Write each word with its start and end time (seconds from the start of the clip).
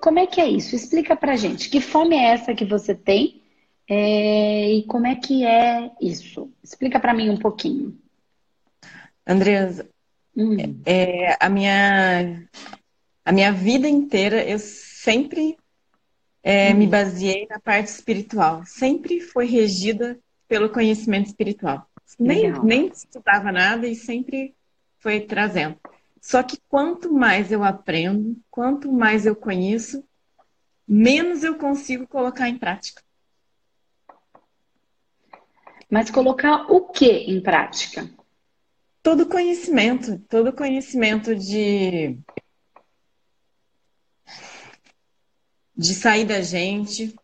como 0.00 0.18
é 0.18 0.26
que 0.26 0.40
é 0.40 0.48
isso? 0.48 0.74
Explica 0.74 1.16
pra 1.16 1.36
gente. 1.36 1.68
Que 1.68 1.80
fome 1.80 2.16
é 2.16 2.32
essa 2.32 2.54
que 2.54 2.64
você 2.64 2.94
tem? 2.94 3.42
É, 3.88 4.70
e 4.72 4.82
como 4.84 5.06
é 5.06 5.14
que 5.14 5.44
é 5.44 5.90
isso? 6.00 6.52
Explica 6.62 7.00
para 7.00 7.14
mim 7.14 7.30
um 7.30 7.38
pouquinho. 7.38 7.98
Andresa, 9.26 9.88
hum. 10.36 10.56
é, 10.84 11.36
a, 11.40 11.48
minha, 11.48 12.48
a 13.24 13.32
minha 13.32 13.52
vida 13.52 13.88
inteira 13.88 14.42
eu 14.42 14.58
sempre 14.58 15.56
é, 16.42 16.72
hum. 16.72 16.76
me 16.76 16.86
baseei 16.86 17.46
na 17.48 17.58
parte 17.58 17.88
espiritual. 17.88 18.62
Sempre 18.66 19.20
foi 19.20 19.46
regida 19.46 20.18
pelo 20.46 20.70
conhecimento 20.70 21.26
espiritual. 21.26 21.86
Nem, 22.18 22.52
nem 22.62 22.86
estudava 22.88 23.52
nada 23.52 23.86
e 23.86 23.94
sempre 23.94 24.54
foi 24.98 25.20
trazendo. 25.20 25.76
Só 26.20 26.42
que 26.42 26.58
quanto 26.68 27.12
mais 27.12 27.52
eu 27.52 27.62
aprendo, 27.62 28.36
quanto 28.50 28.92
mais 28.92 29.24
eu 29.24 29.36
conheço, 29.36 30.04
menos 30.86 31.44
eu 31.44 31.56
consigo 31.56 32.06
colocar 32.06 32.48
em 32.48 32.58
prática. 32.58 33.02
Mas 35.90 36.10
colocar 36.10 36.70
o 36.70 36.88
que 36.88 37.10
em 37.10 37.40
prática? 37.40 38.10
Todo 39.02 39.28
conhecimento, 39.28 40.18
todo 40.28 40.52
conhecimento 40.52 41.34
de 41.34 42.18
de 45.76 45.94
sair 45.94 46.24
da 46.24 46.42
gente 46.42 47.14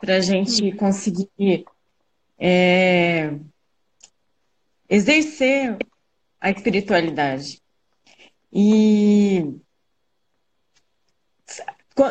para 0.00 0.16
a 0.16 0.20
gente 0.20 0.72
conseguir 0.72 1.66
é, 2.38 3.38
exercer 4.88 5.76
a 6.40 6.50
espiritualidade. 6.50 7.60
E, 8.52 9.44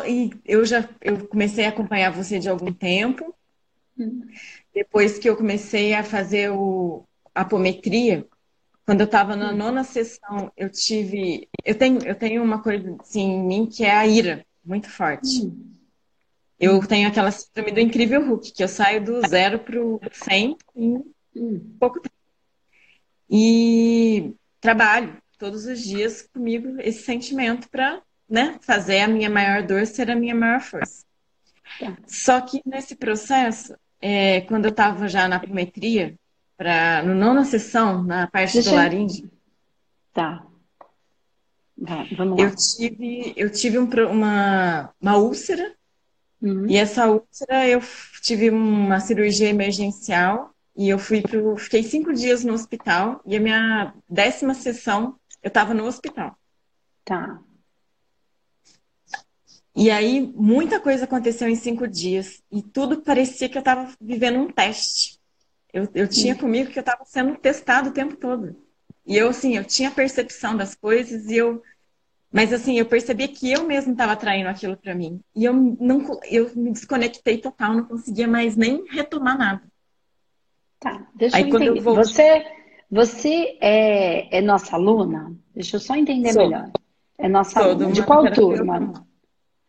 e 0.06 0.30
eu 0.44 0.64
já 0.64 0.88
eu 1.00 1.26
comecei 1.28 1.64
a 1.64 1.70
acompanhar 1.70 2.10
você 2.10 2.38
de 2.38 2.48
algum 2.48 2.72
tempo. 2.72 3.34
Depois 4.72 5.18
que 5.18 5.28
eu 5.28 5.36
comecei 5.36 5.94
a 5.94 6.04
fazer 6.04 6.50
o, 6.50 7.04
a 7.34 7.40
apometria, 7.40 8.26
quando 8.86 9.00
eu 9.00 9.06
estava 9.06 9.34
na 9.34 9.52
nona 9.52 9.82
sessão, 9.82 10.52
eu 10.56 10.70
tive. 10.70 11.48
Eu 11.64 11.74
tenho, 11.74 12.06
eu 12.06 12.14
tenho 12.14 12.42
uma 12.42 12.62
coisa 12.62 12.96
assim, 13.00 13.22
em 13.22 13.42
mim 13.42 13.66
que 13.66 13.84
é 13.84 13.96
a 13.96 14.06
ira 14.06 14.46
muito 14.64 14.88
forte. 14.88 15.52
Eu 16.60 16.84
tenho 16.86 17.08
aquela 17.08 17.30
síndrome 17.30 17.72
do 17.72 17.80
incrível 17.80 18.26
Hulk, 18.26 18.52
que 18.52 18.62
eu 18.62 18.68
saio 18.68 19.04
do 19.04 19.26
zero 19.28 19.58
para 19.58 19.80
o 19.80 20.00
100 20.12 20.56
em 20.74 21.04
pouco 21.78 22.00
tempo. 22.00 22.14
E 23.30 24.34
trabalho 24.60 25.16
todos 25.38 25.66
os 25.66 25.80
dias 25.80 26.22
comigo 26.22 26.76
esse 26.80 27.02
sentimento 27.02 27.68
para 27.70 28.02
né, 28.28 28.58
fazer 28.60 29.00
a 29.00 29.08
minha 29.08 29.30
maior 29.30 29.62
dor 29.62 29.86
ser 29.86 30.10
a 30.10 30.16
minha 30.16 30.34
maior 30.34 30.60
força. 30.60 31.04
Tá. 31.78 31.96
Só 32.06 32.40
que 32.40 32.60
nesse 32.66 32.96
processo, 32.96 33.74
é, 34.00 34.42
quando 34.42 34.66
eu 34.66 34.70
estava 34.70 35.08
já 35.08 35.28
na 35.28 35.36
apometria, 35.36 36.14
pra, 36.56 37.02
no 37.02 37.14
nona 37.14 37.44
sessão, 37.44 38.02
na 38.02 38.26
parte 38.26 38.54
Deixa 38.54 38.70
do 38.70 38.76
laringe. 38.76 39.30
Tá. 40.12 40.44
vamos 42.16 42.38
lá. 42.38 42.44
Eu 42.44 42.56
tive, 42.56 43.32
eu 43.36 43.50
tive 43.50 43.78
um, 43.78 43.88
uma, 44.10 44.92
uma 45.00 45.16
úlcera, 45.16 45.72
uhum. 46.42 46.66
e 46.68 46.76
essa 46.76 47.06
úlcera 47.06 47.66
eu 47.68 47.80
tive 48.22 48.50
uma 48.50 48.98
cirurgia 49.00 49.48
emergencial, 49.48 50.52
e 50.76 50.88
eu 50.88 50.98
fui 50.98 51.22
pro. 51.22 51.56
Fiquei 51.56 51.82
cinco 51.82 52.12
dias 52.12 52.44
no 52.44 52.52
hospital, 52.52 53.20
e 53.24 53.36
a 53.36 53.40
minha 53.40 53.94
décima 54.08 54.54
sessão 54.54 55.16
eu 55.48 55.50
estava 55.50 55.74
no 55.74 55.84
hospital. 55.84 56.38
Tá. 57.04 57.40
E 59.74 59.90
aí, 59.90 60.20
muita 60.20 60.78
coisa 60.78 61.04
aconteceu 61.04 61.48
em 61.48 61.56
cinco 61.56 61.88
dias. 61.88 62.42
E 62.50 62.62
tudo 62.62 63.00
parecia 63.00 63.48
que 63.48 63.56
eu 63.56 63.60
estava 63.60 63.90
vivendo 64.00 64.38
um 64.38 64.50
teste. 64.50 65.18
Eu, 65.72 65.88
eu 65.94 66.08
tinha 66.08 66.36
comigo 66.36 66.70
que 66.70 66.78
eu 66.78 66.82
estava 66.82 67.04
sendo 67.04 67.36
testado 67.36 67.90
o 67.90 67.92
tempo 67.92 68.16
todo. 68.16 68.56
E 69.06 69.16
eu, 69.16 69.28
assim, 69.28 69.56
eu 69.56 69.64
tinha 69.64 69.90
percepção 69.90 70.56
das 70.56 70.74
coisas 70.74 71.26
e 71.26 71.36
eu... 71.36 71.62
Mas, 72.30 72.52
assim, 72.52 72.78
eu 72.78 72.84
percebia 72.84 73.28
que 73.28 73.50
eu 73.50 73.64
mesmo 73.64 73.92
estava 73.92 74.12
atraindo 74.12 74.50
aquilo 74.50 74.76
para 74.76 74.94
mim. 74.94 75.22
E 75.34 75.44
eu, 75.44 75.54
não, 75.54 76.20
eu 76.24 76.50
me 76.54 76.72
desconectei 76.72 77.38
total, 77.38 77.72
não 77.72 77.84
conseguia 77.84 78.28
mais 78.28 78.54
nem 78.54 78.84
retomar 78.90 79.38
nada. 79.38 79.62
Tá, 80.78 81.08
deixa 81.14 81.36
Aí, 81.38 81.44
eu 81.44 81.48
entender. 81.48 81.78
Eu 81.78 81.82
vou... 81.82 81.94
Você 81.94 82.57
você 82.90 83.58
é, 83.60 84.38
é 84.38 84.40
nossa 84.40 84.76
aluna? 84.76 85.34
Deixa 85.54 85.76
eu 85.76 85.80
só 85.80 85.94
entender 85.94 86.32
Sou. 86.32 86.48
melhor. 86.48 86.70
É 87.18 87.28
nossa 87.28 87.60
Sou, 87.60 87.70
aluna. 87.70 87.92
De 87.92 88.02
qual 88.04 88.30
turma? 88.32 89.04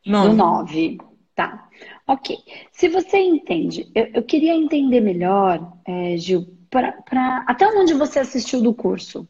Nove. 0.06 0.30
Do 0.30 0.36
nove. 0.36 0.98
Tá. 1.36 1.70
Ok. 2.08 2.38
Se 2.72 2.88
você 2.88 3.18
entende, 3.18 3.92
eu, 3.94 4.10
eu 4.14 4.24
queria 4.24 4.54
entender 4.54 5.02
melhor, 5.02 5.78
é, 5.86 6.18
Gil, 6.18 6.58
pra, 6.70 6.94
pra, 6.94 7.44
até 7.48 7.68
onde 7.68 7.94
você 7.94 8.20
assistiu 8.20 8.62
do 8.62 8.74
curso? 8.74 9.28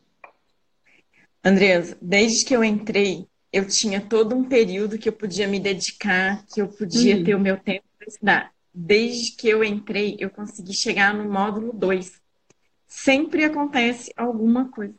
Andresa, 1.43 1.97
desde 2.01 2.45
que 2.45 2.55
eu 2.55 2.63
entrei, 2.63 3.27
eu 3.51 3.67
tinha 3.67 4.01
todo 4.01 4.35
um 4.35 4.43
período 4.43 4.97
que 4.97 5.09
eu 5.09 5.13
podia 5.13 5.47
me 5.47 5.59
dedicar, 5.59 6.45
que 6.53 6.61
eu 6.61 6.67
podia 6.67 7.17
hum. 7.17 7.23
ter 7.23 7.35
o 7.35 7.39
meu 7.39 7.57
tempo 7.57 7.85
para 7.97 8.07
estudar. 8.07 8.51
Desde 8.73 9.35
que 9.35 9.49
eu 9.49 9.63
entrei, 9.63 10.15
eu 10.19 10.29
consegui 10.29 10.73
chegar 10.73 11.13
no 11.13 11.31
módulo 11.31 11.73
2 11.73 12.21
sempre 12.89 13.45
acontece 13.45 14.11
alguma 14.17 14.69
coisa. 14.69 14.95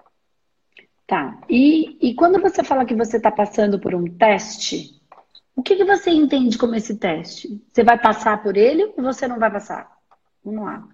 Tá. 1.06 1.40
E, 1.48 1.98
e 2.00 2.14
quando 2.14 2.40
você 2.40 2.62
fala 2.62 2.84
que 2.84 2.94
você 2.94 3.16
está 3.16 3.32
passando 3.32 3.80
por 3.80 3.94
um 3.96 4.04
teste, 4.04 5.02
o 5.56 5.62
que, 5.62 5.74
que 5.74 5.84
você 5.84 6.10
entende 6.10 6.56
como 6.56 6.76
esse 6.76 6.96
teste? 6.96 7.60
Você 7.70 7.82
vai 7.82 8.00
passar 8.00 8.40
por 8.42 8.56
ele 8.56 8.84
ou 8.96 9.02
você 9.02 9.26
não 9.26 9.40
vai 9.40 9.50
passar? 9.50 9.90
Vamos 10.44 10.64
lá. 10.64 10.88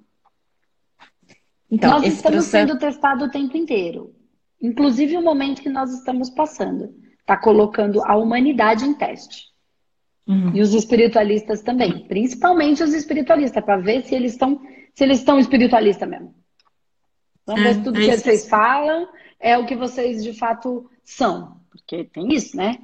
Então, 1.71 1.91
nós 1.91 2.05
estamos 2.05 2.47
processo... 2.47 2.51
sendo 2.51 2.79
testados 2.79 3.29
o 3.29 3.31
tempo 3.31 3.57
inteiro. 3.57 4.15
Inclusive 4.61 5.19
o 5.19 5.23
momento 5.23 5.61
que 5.61 5.69
nós 5.69 5.93
estamos 5.93 6.31
passando. 6.31 6.95
Está 7.21 7.37
colocando 7.37 8.03
a 8.03 8.17
humanidade 8.17 8.87
em 8.87 8.95
teste. 8.95 9.45
Uhum. 10.27 10.57
E 10.57 10.63
os 10.63 10.73
espiritualistas 10.73 11.61
também. 11.63 12.07
Principalmente 12.09 12.83
os 12.83 12.95
espiritualistas, 12.95 13.63
para 13.63 13.77
ver 13.77 14.03
se 14.05 14.15
eles 14.15 14.33
estão 14.33 14.61
se 14.95 15.05
eles 15.05 15.19
estão 15.19 15.39
espiritualistas 15.39 16.09
mesmo. 16.09 16.35
Vamos 17.47 17.63
ver 17.63 17.75
se 17.75 17.83
tudo 17.83 17.99
é 17.99 18.07
que 18.07 18.19
vocês 18.19 18.49
falam 18.49 19.09
é 19.39 19.57
o 19.57 19.67
que 19.67 19.77
vocês 19.77 20.23
de 20.23 20.33
fato 20.33 20.91
são. 21.05 21.57
Porque 21.71 22.05
tem 22.05 22.33
isso, 22.35 22.57
né? 22.57 22.79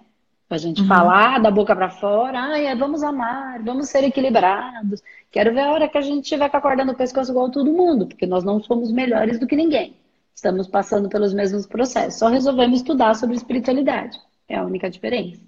A 0.48 0.58
gente 0.58 0.82
uhum. 0.82 0.86
falar 0.86 1.40
da 1.40 1.50
boca 1.50 1.74
para 1.74 1.88
fora, 1.88 2.38
ai, 2.38 2.66
é, 2.66 2.76
vamos 2.76 3.02
amar, 3.02 3.62
vamos 3.62 3.88
ser 3.88 4.04
equilibrados. 4.04 5.02
Quero 5.30 5.54
ver 5.54 5.60
a 5.60 5.72
hora 5.72 5.88
que 5.88 5.96
a 5.96 6.02
gente 6.02 6.28
tiver 6.28 6.50
com 6.50 6.56
a 6.58 6.60
corda 6.60 6.84
no 6.84 6.94
pescoço 6.94 7.30
igual 7.30 7.50
todo 7.50 7.72
mundo, 7.72 8.06
porque 8.06 8.26
nós 8.26 8.44
não 8.44 8.62
somos 8.62 8.92
melhores 8.92 9.40
do 9.40 9.46
que 9.46 9.56
ninguém. 9.56 9.96
Estamos 10.34 10.68
passando 10.68 11.08
pelos 11.08 11.32
mesmos 11.32 11.66
processos. 11.66 12.18
Só 12.18 12.28
resolvemos 12.28 12.80
estudar 12.80 13.14
sobre 13.14 13.34
espiritualidade. 13.34 14.20
É 14.46 14.56
a 14.56 14.64
única 14.64 14.90
diferença. 14.90 15.40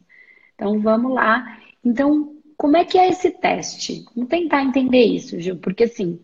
Então 0.54 0.80
vamos 0.80 1.12
lá. 1.12 1.58
Então, 1.84 2.32
como 2.56 2.78
é 2.78 2.84
que 2.86 2.96
é 2.96 3.10
esse 3.10 3.30
teste? 3.30 4.06
Vamos 4.14 4.30
tentar 4.30 4.62
entender 4.62 5.04
isso, 5.04 5.38
Gil, 5.38 5.56
porque 5.56 5.84
assim, 5.84 6.18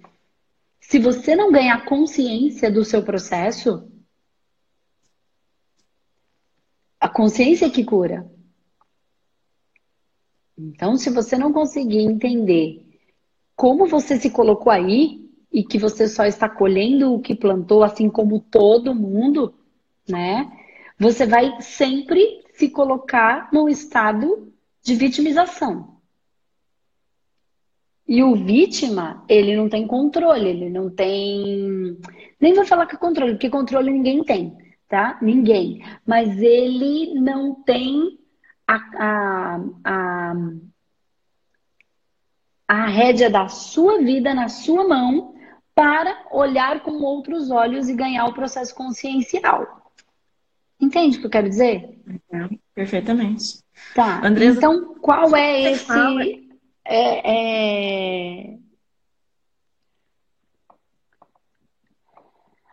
se 0.90 0.98
você 0.98 1.36
não 1.36 1.52
ganhar 1.52 1.84
consciência 1.84 2.68
do 2.68 2.84
seu 2.84 3.00
processo, 3.00 3.88
a 6.98 7.08
consciência 7.08 7.66
é 7.66 7.70
que 7.70 7.84
cura. 7.84 8.28
Então, 10.58 10.96
se 10.96 11.08
você 11.08 11.38
não 11.38 11.52
conseguir 11.52 12.00
entender 12.00 12.84
como 13.54 13.86
você 13.86 14.18
se 14.18 14.30
colocou 14.30 14.72
aí 14.72 15.30
e 15.52 15.62
que 15.62 15.78
você 15.78 16.08
só 16.08 16.24
está 16.24 16.48
colhendo 16.48 17.15
o 17.15 17.20
que 17.20 17.36
plantou, 17.36 17.84
assim 17.84 18.10
como 18.10 18.41
todo 18.41 18.92
mundo, 18.92 19.54
né? 20.09 20.50
Você 20.98 21.24
vai 21.24 21.62
sempre 21.62 22.42
se 22.54 22.68
colocar 22.68 23.48
num 23.53 23.68
estado 23.68 24.53
de 24.82 24.97
vitimização. 24.97 25.90
E 28.10 28.24
o 28.24 28.34
vítima, 28.34 29.24
ele 29.28 29.54
não 29.54 29.68
tem 29.68 29.86
controle, 29.86 30.48
ele 30.48 30.68
não 30.68 30.91
tem. 30.91 31.97
Nem 32.41 32.53
vou 32.54 32.66
falar 32.66 32.86
que 32.86 32.97
é 32.97 32.98
controle, 32.98 33.34
porque 33.34 33.48
controle 33.48 33.92
ninguém 33.92 34.24
tem, 34.24 34.59
tá? 34.89 35.16
Ninguém. 35.22 35.80
Mas 36.04 36.42
ele 36.42 37.15
não 37.15 37.54
tem 37.62 38.18
a, 38.66 38.74
a, 38.74 39.60
a, 39.84 40.34
a 42.66 42.86
rédea 42.86 43.30
da 43.30 43.47
sua 43.47 43.98
vida 43.98 44.34
na 44.34 44.48
sua 44.48 44.89
mão 44.89 45.36
para 45.72 46.27
olhar 46.33 46.80
com 46.80 47.04
outros 47.04 47.48
olhos 47.48 47.89
e 47.89 47.95
ganhar 47.95 48.24
o 48.27 48.34
processo 48.34 48.74
consciencial. 48.74 49.92
Entende 50.80 51.18
o 51.18 51.21
que 51.21 51.27
eu 51.27 51.30
quero 51.30 51.48
dizer? 51.48 51.97
perfeitamente. 52.74 53.63
Tá. 53.95 54.21
Andresa, 54.27 54.59
então, 54.59 54.97
qual 54.97 55.36
é 55.36 55.71
esse. 55.71 55.84
Fala 55.84 56.24
é, 56.95 58.53
é... 58.53 58.59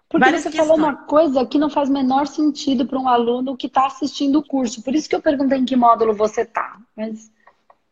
Porque 0.09 0.23
Várias 0.23 0.43
você 0.43 0.49
questões. 0.49 0.67
falou 0.67 0.77
uma 0.77 0.95
coisa 1.05 1.45
que 1.45 1.59
não 1.59 1.69
faz 1.69 1.89
menor 1.89 2.27
sentido 2.27 2.87
para 2.87 2.97
um 2.97 3.09
aluno 3.09 3.57
que 3.57 3.67
está 3.67 3.87
assistindo 3.87 4.39
o 4.39 4.43
curso. 4.43 4.81
Por 4.81 4.95
isso 4.95 5.09
que 5.09 5.15
eu 5.15 5.21
perguntei 5.21 5.57
em 5.57 5.65
que 5.65 5.75
módulo 5.75 6.13
você 6.13 6.41
está. 6.41 6.79
Mas 6.95 7.29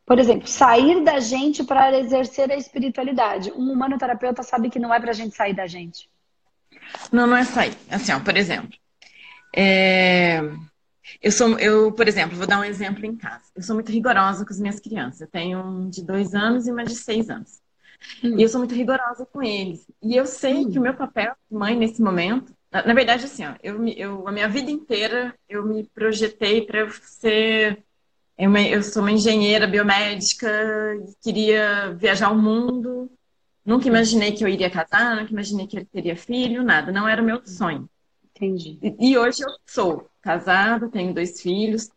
por 0.06 0.20
exemplo, 0.20 0.48
sair 0.48 1.04
da 1.04 1.20
gente 1.20 1.64
para 1.64 1.98
exercer 1.98 2.52
a 2.52 2.56
espiritualidade. 2.56 3.52
Um 3.52 3.72
humanoterapeuta 3.72 4.44
sabe 4.44 4.70
que 4.70 4.78
não 4.78 4.94
é 4.94 5.00
para 5.00 5.10
a 5.10 5.14
gente 5.14 5.36
sair 5.36 5.54
da 5.54 5.66
gente. 5.66 6.08
Não, 7.12 7.26
não 7.26 7.36
é 7.36 7.44
sair. 7.44 7.76
Assim, 7.90 8.12
ó, 8.12 8.20
por 8.20 8.38
exemplo, 8.38 8.78
é... 9.56 10.42
eu 11.22 11.32
sou, 11.32 11.58
eu, 11.60 11.92
por 11.92 12.08
exemplo, 12.08 12.38
vou 12.38 12.48
dar 12.48 12.60
um 12.60 12.64
exemplo 12.64 13.06
em 13.06 13.16
casa. 13.16 13.44
Eu 13.56 13.62
sou 13.62 13.76
muito 13.76 13.92
rigorosa 13.92 14.46
com 14.46 14.52
as 14.52 14.60
minhas 14.60 14.80
crianças. 14.80 15.22
Eu 15.22 15.28
tenho 15.28 15.60
um 15.60 15.90
de 15.90 16.04
dois 16.04 16.34
anos 16.34 16.68
e 16.68 16.72
uma 16.72 16.84
de 16.84 16.96
seis 16.96 17.30
anos. 17.30 17.62
Hum. 18.24 18.38
E 18.38 18.44
eu 18.44 18.50
sou 18.50 18.60
muito 18.60 18.76
rigorosa 18.76 19.26
com 19.26 19.42
eles. 19.42 19.88
E 20.02 20.16
eu 20.16 20.26
sei 20.26 20.66
hum. 20.66 20.72
que 20.72 20.80
o 20.80 20.82
meu 20.82 20.94
papel 20.94 21.34
de 21.50 21.58
mãe 21.58 21.76
nesse 21.76 22.02
momento, 22.02 22.54
na, 22.72 22.86
na 22.86 22.94
verdade, 22.94 23.26
assim, 23.26 23.46
ó, 23.46 23.54
eu, 23.64 23.88
eu, 23.88 24.28
a 24.28 24.32
minha 24.32 24.48
vida 24.50 24.70
inteira 24.72 25.34
eu 25.48 25.66
me 25.66 25.84
projetei 25.94 26.66
para 26.66 26.90
ser 26.90 27.84
eu, 28.38 28.54
eu 28.58 28.84
sou 28.84 29.02
uma 29.02 29.12
engenheira 29.12 29.66
biomédica, 29.66 30.48
queria 31.22 31.94
viajar 31.94 32.32
o 32.32 32.38
mundo. 32.38 33.10
Nunca 33.66 33.88
imaginei 33.88 34.34
que 34.34 34.44
eu 34.44 34.48
iria 34.48 34.70
casar, 34.70 35.16
nunca 35.16 35.32
imaginei 35.32 35.66
que 35.68 35.80
eu 35.80 35.86
teria 35.86 36.16
filho, 36.16 36.64
nada. 36.64 36.92
Não 36.92 37.08
era 37.08 37.22
o 37.22 37.26
meu 37.26 37.42
sonho. 37.46 37.90
Entendi. 38.36 38.78
E, 38.82 39.12
e 39.12 39.18
hoje 39.18 39.42
eu 39.42 39.50
sou 39.66 40.10
casada, 40.26 40.90
tenho 40.90 41.14
dois 41.14 41.40
filhos, 41.40 41.92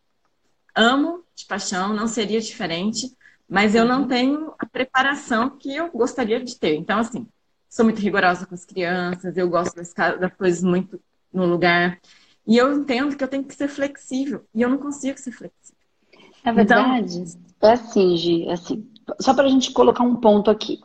amo 0.77 1.25
de 1.35 1.47
paixão, 1.47 1.95
não 1.95 2.07
seria 2.07 2.41
diferente, 2.41 3.11
mas 3.49 3.75
eu 3.75 3.87
não 3.87 4.03
uhum. 4.03 4.09
tenho 4.09 4.53
a 4.59 4.67
preparação 4.67 5.49
que 5.49 5.75
eu 5.75 5.91
gostaria 5.91 6.39
de 6.39 6.59
ter. 6.59 6.75
Então, 6.75 6.99
assim, 6.99 7.27
sou 7.71 7.87
muito 7.87 8.03
rigorosa 8.03 8.45
com 8.45 8.55
as 8.55 8.67
crianças, 8.67 9.35
eu 9.39 9.49
gosto 9.49 9.75
das, 9.77 9.95
das 9.95 10.35
coisas 10.35 10.63
muito 10.63 11.01
no 11.33 11.47
lugar. 11.47 11.99
E 12.47 12.59
eu 12.59 12.71
entendo 12.79 13.17
que 13.17 13.25
eu 13.25 13.29
tenho 13.29 13.45
que 13.45 13.55
ser 13.55 13.69
flexível. 13.69 14.45
E 14.55 14.61
eu 14.61 14.69
não 14.69 14.79
consigo 14.79 15.19
ser 15.19 15.33
flexível. 15.33 15.79
Na 16.45 16.53
verdade, 16.53 17.19
então... 17.19 17.71
é 17.71 17.73
assim, 17.73 18.17
Gi, 18.17 18.49
é 18.49 18.53
assim, 18.53 18.87
só 19.21 19.33
para 19.33 19.45
a 19.45 19.51
gente 19.51 19.73
colocar 19.73 20.05
um 20.05 20.17
ponto 20.17 20.51
aqui. 20.51 20.81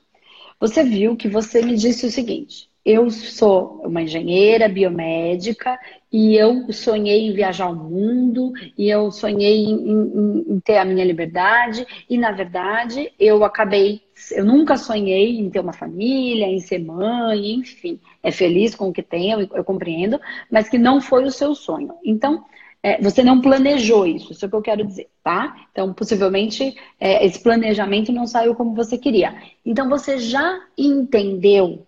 Você 0.60 0.82
viu 0.84 1.18
que 1.18 1.28
você 1.28 1.62
me 1.62 1.76
disse 1.76 2.06
o 2.06 2.12
seguinte: 2.12 2.70
eu 2.86 3.10
sou 3.10 3.82
uma 3.86 4.02
engenheira 4.02 4.68
biomédica 4.68 5.80
e 6.14 6.36
eu 6.36 6.72
sonhei 6.72 7.28
em 7.28 7.34
viajar 7.34 7.68
o 7.70 7.76
mundo 7.76 8.54
e 8.78 8.88
eu 8.88 9.12
sonhei 9.12 9.66
em, 9.66 9.90
em, 9.90 10.46
em, 10.48 10.60
ter 10.60 10.78
a 10.78 10.86
minha 10.86 11.04
liberdade 11.04 11.88
e 12.08 12.20
na 12.20 12.32
verdade 12.32 13.12
eu 13.20 13.44
acabei 13.44 14.04
eu 14.32 14.46
nunca 14.46 14.78
sonhei 14.78 15.40
em 15.40 15.50
ter 15.50 15.60
uma 15.60 15.74
família 15.74 16.46
em 16.46 16.60
ser 16.60 16.78
mãe 16.78 17.54
enfim 17.54 18.00
é 18.22 18.32
feliz 18.32 18.76
com 18.76 18.90
o 18.90 18.94
que 18.94 19.02
tem 19.02 19.32
eu, 19.32 19.40
eu 19.40 19.64
compreendo 19.64 20.22
mas 20.52 20.70
que 20.70 20.78
não 20.78 21.02
foi 21.02 21.24
o 21.24 21.32
seu 21.32 21.56
sonho 21.56 21.96
então 22.06 22.46
é, 22.84 23.02
você 23.02 23.24
não 23.24 23.40
planejou 23.40 24.06
isso, 24.06 24.34
isso 24.34 24.44
é 24.44 24.48
o 24.48 24.50
que 24.52 24.58
eu 24.58 24.62
quero 24.62 24.86
dizer, 24.86 25.10
tá? 25.24 25.68
Então, 25.72 25.94
possivelmente, 25.94 26.76
é, 27.00 27.26
esse 27.26 27.42
planejamento 27.42 28.12
não 28.12 28.28
saiu 28.28 28.54
como 28.56 28.76
você 28.76 28.98
queria. 28.98 29.42
Então, 29.66 29.88
você 29.88 30.18
já 30.18 30.60
entendeu 30.78 31.88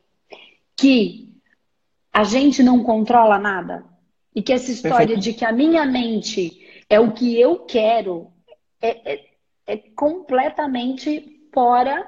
que 0.78 1.28
a 2.14 2.24
gente 2.24 2.64
não 2.64 2.82
controla 2.82 3.38
nada? 3.38 3.84
E 4.36 4.44
que 4.44 4.52
essa 4.52 4.70
história 4.72 5.08
Perfeito. 5.08 5.22
de 5.22 5.34
que 5.34 5.46
a 5.46 5.52
minha 5.52 5.86
mente 5.86 6.84
é 6.90 7.00
o 7.00 7.14
que 7.14 7.40
eu 7.40 7.60
quero 7.60 8.32
é, 8.82 9.14
é, 9.14 9.26
é 9.66 9.78
completamente 9.78 11.50
fora 11.54 12.06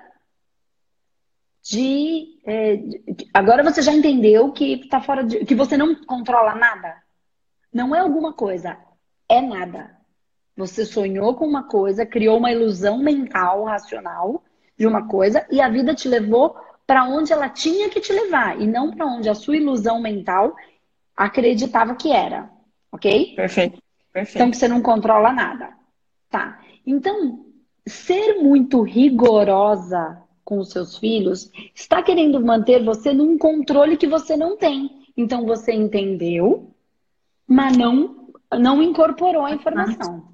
de, 1.63 2.39
é, 2.45 2.75
de, 2.77 3.27
Agora 3.33 3.63
você 3.63 3.81
já 3.81 3.93
entendeu 3.93 4.51
que 4.51 4.87
tá 4.87 5.01
fora 5.01 5.23
de. 5.23 5.45
que 5.45 5.55
você 5.55 5.75
não 5.77 5.95
controla 6.05 6.55
nada? 6.55 6.95
Não 7.73 7.93
é 7.93 7.99
alguma 7.99 8.33
coisa, 8.33 8.77
é 9.27 9.41
nada. 9.41 9.97
Você 10.55 10.85
sonhou 10.85 11.35
com 11.35 11.45
uma 11.45 11.67
coisa, 11.67 12.05
criou 12.05 12.37
uma 12.37 12.51
ilusão 12.51 12.97
mental, 12.97 13.65
racional 13.65 14.43
de 14.77 14.87
uma 14.87 15.07
coisa 15.07 15.45
e 15.51 15.59
a 15.59 15.69
vida 15.69 15.93
te 15.93 16.07
levou 16.07 16.55
para 16.85 17.03
onde 17.03 17.33
ela 17.33 17.49
tinha 17.49 17.89
que 17.89 17.99
te 17.99 18.13
levar 18.13 18.59
e 18.59 18.65
não 18.65 18.91
para 18.91 19.05
onde 19.05 19.29
a 19.29 19.35
sua 19.35 19.57
ilusão 19.57 20.01
mental 20.01 20.55
acreditava 21.17 21.95
que 21.95 22.11
era, 22.11 22.49
ok? 22.91 23.33
Perfeito. 23.35 23.81
Perfeito. 24.13 24.37
Então 24.37 24.53
você 24.53 24.67
não 24.67 24.81
controla 24.81 25.33
nada, 25.33 25.73
tá? 26.29 26.61
Então 26.85 27.45
ser 27.85 28.35
muito 28.35 28.81
rigorosa 28.83 30.21
com 30.45 30.59
os 30.59 30.69
seus 30.69 30.97
filhos 30.97 31.51
está 31.75 32.01
querendo 32.01 32.39
manter 32.39 32.83
você 32.83 33.13
num 33.13 33.37
controle 33.37 33.97
que 33.97 34.07
você 34.07 34.37
não 34.37 34.55
tem. 34.55 35.07
Então 35.17 35.45
você 35.45 35.73
entendeu 35.73 36.73
mas 37.47 37.77
não, 37.77 38.27
não 38.59 38.83
incorporou 38.83 39.45
a 39.45 39.53
informação. 39.53 40.27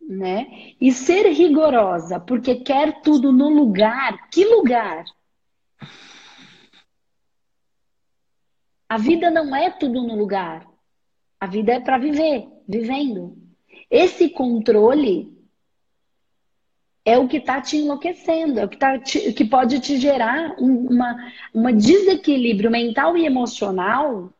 Né? 0.00 0.72
E 0.80 0.90
ser 0.90 1.26
rigorosa, 1.28 2.18
porque 2.18 2.56
quer 2.56 3.02
tudo 3.02 3.30
no 3.30 3.48
lugar. 3.48 4.28
Que 4.30 4.44
lugar? 4.44 5.04
A 8.90 8.98
vida 8.98 9.30
não 9.30 9.54
é 9.54 9.70
tudo 9.70 10.02
no 10.02 10.16
lugar. 10.16 10.66
A 11.38 11.46
vida 11.46 11.74
é 11.74 11.78
para 11.78 11.96
viver, 11.96 12.48
vivendo. 12.68 13.38
Esse 13.88 14.28
controle 14.28 15.32
é 17.04 17.16
o 17.16 17.28
que 17.28 17.36
está 17.36 17.60
te 17.60 17.76
enlouquecendo, 17.76 18.58
é 18.58 18.64
o 18.64 18.68
que, 18.68 18.76
tá 18.76 18.98
te, 18.98 19.32
que 19.32 19.44
pode 19.44 19.78
te 19.78 19.96
gerar 19.96 20.56
um 20.58 20.88
uma, 20.88 21.32
uma 21.54 21.72
desequilíbrio 21.72 22.68
mental 22.68 23.16
e 23.16 23.24
emocional 23.24 24.34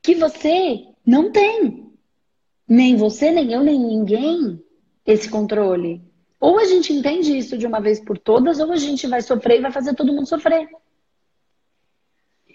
que 0.00 0.14
você 0.14 0.86
não 1.04 1.30
tem. 1.30 1.92
Nem 2.66 2.96
você, 2.96 3.30
nem 3.30 3.52
eu, 3.52 3.62
nem 3.62 3.78
ninguém 3.78 4.58
esse 5.04 5.28
controle. 5.28 6.00
Ou 6.40 6.58
a 6.58 6.64
gente 6.64 6.94
entende 6.94 7.36
isso 7.36 7.58
de 7.58 7.66
uma 7.66 7.78
vez 7.78 8.00
por 8.00 8.16
todas, 8.16 8.58
ou 8.58 8.72
a 8.72 8.76
gente 8.76 9.06
vai 9.06 9.20
sofrer 9.20 9.58
e 9.58 9.62
vai 9.62 9.70
fazer 9.70 9.94
todo 9.94 10.14
mundo 10.14 10.26
sofrer. 10.26 10.66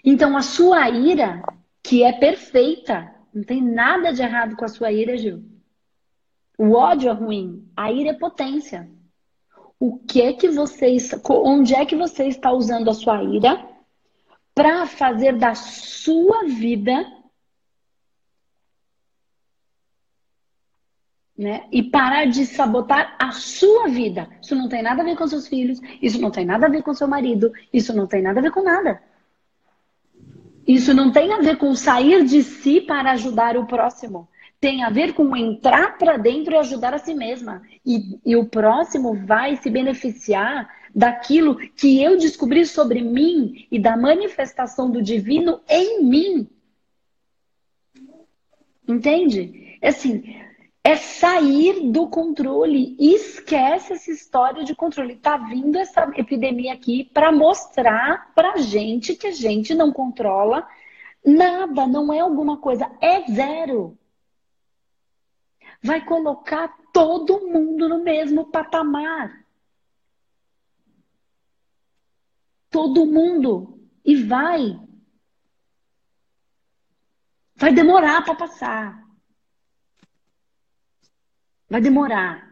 Então 0.04 0.36
a 0.36 0.42
sua 0.42 0.88
ira, 0.88 1.42
que 1.82 2.02
é 2.02 2.12
perfeita, 2.12 3.14
não 3.32 3.42
tem 3.42 3.62
nada 3.62 4.12
de 4.12 4.22
errado 4.22 4.56
com 4.56 4.64
a 4.64 4.68
sua 4.68 4.92
ira, 4.92 5.16
Gil. 5.16 5.42
O 6.58 6.72
ódio 6.72 7.10
é 7.10 7.12
ruim, 7.12 7.70
a 7.76 7.92
ira 7.92 8.10
é 8.10 8.14
potência. 8.14 8.88
O 9.78 9.98
que 9.98 10.20
é 10.20 10.32
que 10.32 10.48
você 10.48 10.96
onde 11.30 11.74
é 11.74 11.86
que 11.86 11.94
você 11.94 12.26
está 12.26 12.50
usando 12.50 12.90
a 12.90 12.94
sua 12.94 13.22
ira 13.22 13.64
para 14.54 14.86
fazer 14.86 15.36
da 15.36 15.54
sua 15.54 16.44
vida 16.44 17.04
né? 21.38 21.66
E 21.70 21.84
parar 21.84 22.24
de 22.24 22.44
sabotar 22.44 23.14
a 23.16 23.30
sua 23.30 23.86
vida. 23.86 24.28
Isso 24.42 24.56
não 24.56 24.68
tem 24.68 24.82
nada 24.82 25.02
a 25.02 25.04
ver 25.04 25.16
com 25.16 25.28
seus 25.28 25.46
filhos, 25.46 25.78
isso 26.02 26.20
não 26.20 26.32
tem 26.32 26.44
nada 26.44 26.66
a 26.66 26.68
ver 26.68 26.82
com 26.82 26.92
seu 26.92 27.06
marido, 27.06 27.52
isso 27.72 27.94
não 27.94 28.08
tem 28.08 28.20
nada 28.20 28.40
a 28.40 28.42
ver 28.42 28.50
com 28.50 28.64
nada. 28.64 29.00
Isso 30.68 30.92
não 30.92 31.10
tem 31.10 31.32
a 31.32 31.38
ver 31.38 31.56
com 31.56 31.74
sair 31.74 32.26
de 32.26 32.42
si 32.42 32.82
para 32.82 33.12
ajudar 33.12 33.56
o 33.56 33.66
próximo. 33.66 34.28
Tem 34.60 34.84
a 34.84 34.90
ver 34.90 35.14
com 35.14 35.34
entrar 35.34 35.96
para 35.96 36.18
dentro 36.18 36.52
e 36.52 36.58
ajudar 36.58 36.92
a 36.92 36.98
si 36.98 37.14
mesma. 37.14 37.62
E, 37.86 38.20
e 38.22 38.36
o 38.36 38.44
próximo 38.44 39.14
vai 39.14 39.56
se 39.56 39.70
beneficiar 39.70 40.68
daquilo 40.94 41.56
que 41.56 42.02
eu 42.02 42.18
descobri 42.18 42.66
sobre 42.66 43.00
mim 43.00 43.66
e 43.72 43.78
da 43.78 43.96
manifestação 43.96 44.90
do 44.90 45.02
divino 45.02 45.62
em 45.66 46.04
mim. 46.04 46.46
Entende? 48.86 49.78
Assim, 49.82 50.22
é 50.88 50.96
sair 50.96 51.90
do 51.90 52.08
controle. 52.08 52.96
Esquece 52.98 53.92
essa 53.92 54.10
história 54.10 54.64
de 54.64 54.74
controle. 54.74 55.16
Tá 55.16 55.36
vindo 55.36 55.76
essa 55.76 56.10
epidemia 56.16 56.72
aqui 56.72 57.04
para 57.04 57.30
mostrar 57.30 58.32
pra 58.34 58.56
gente 58.56 59.14
que 59.14 59.26
a 59.26 59.30
gente 59.30 59.74
não 59.74 59.92
controla 59.92 60.66
nada, 61.22 61.86
não 61.86 62.10
é 62.10 62.20
alguma 62.20 62.56
coisa, 62.56 62.90
é 63.02 63.20
zero. 63.30 63.98
Vai 65.82 66.02
colocar 66.06 66.74
todo 66.90 67.46
mundo 67.46 67.86
no 67.86 68.02
mesmo 68.02 68.46
patamar. 68.46 69.44
Todo 72.70 73.04
mundo. 73.04 73.78
E 74.02 74.16
vai. 74.16 74.80
Vai 77.56 77.74
demorar 77.74 78.24
para 78.24 78.34
passar. 78.34 79.07
Vai 81.68 81.80
demorar. 81.80 82.48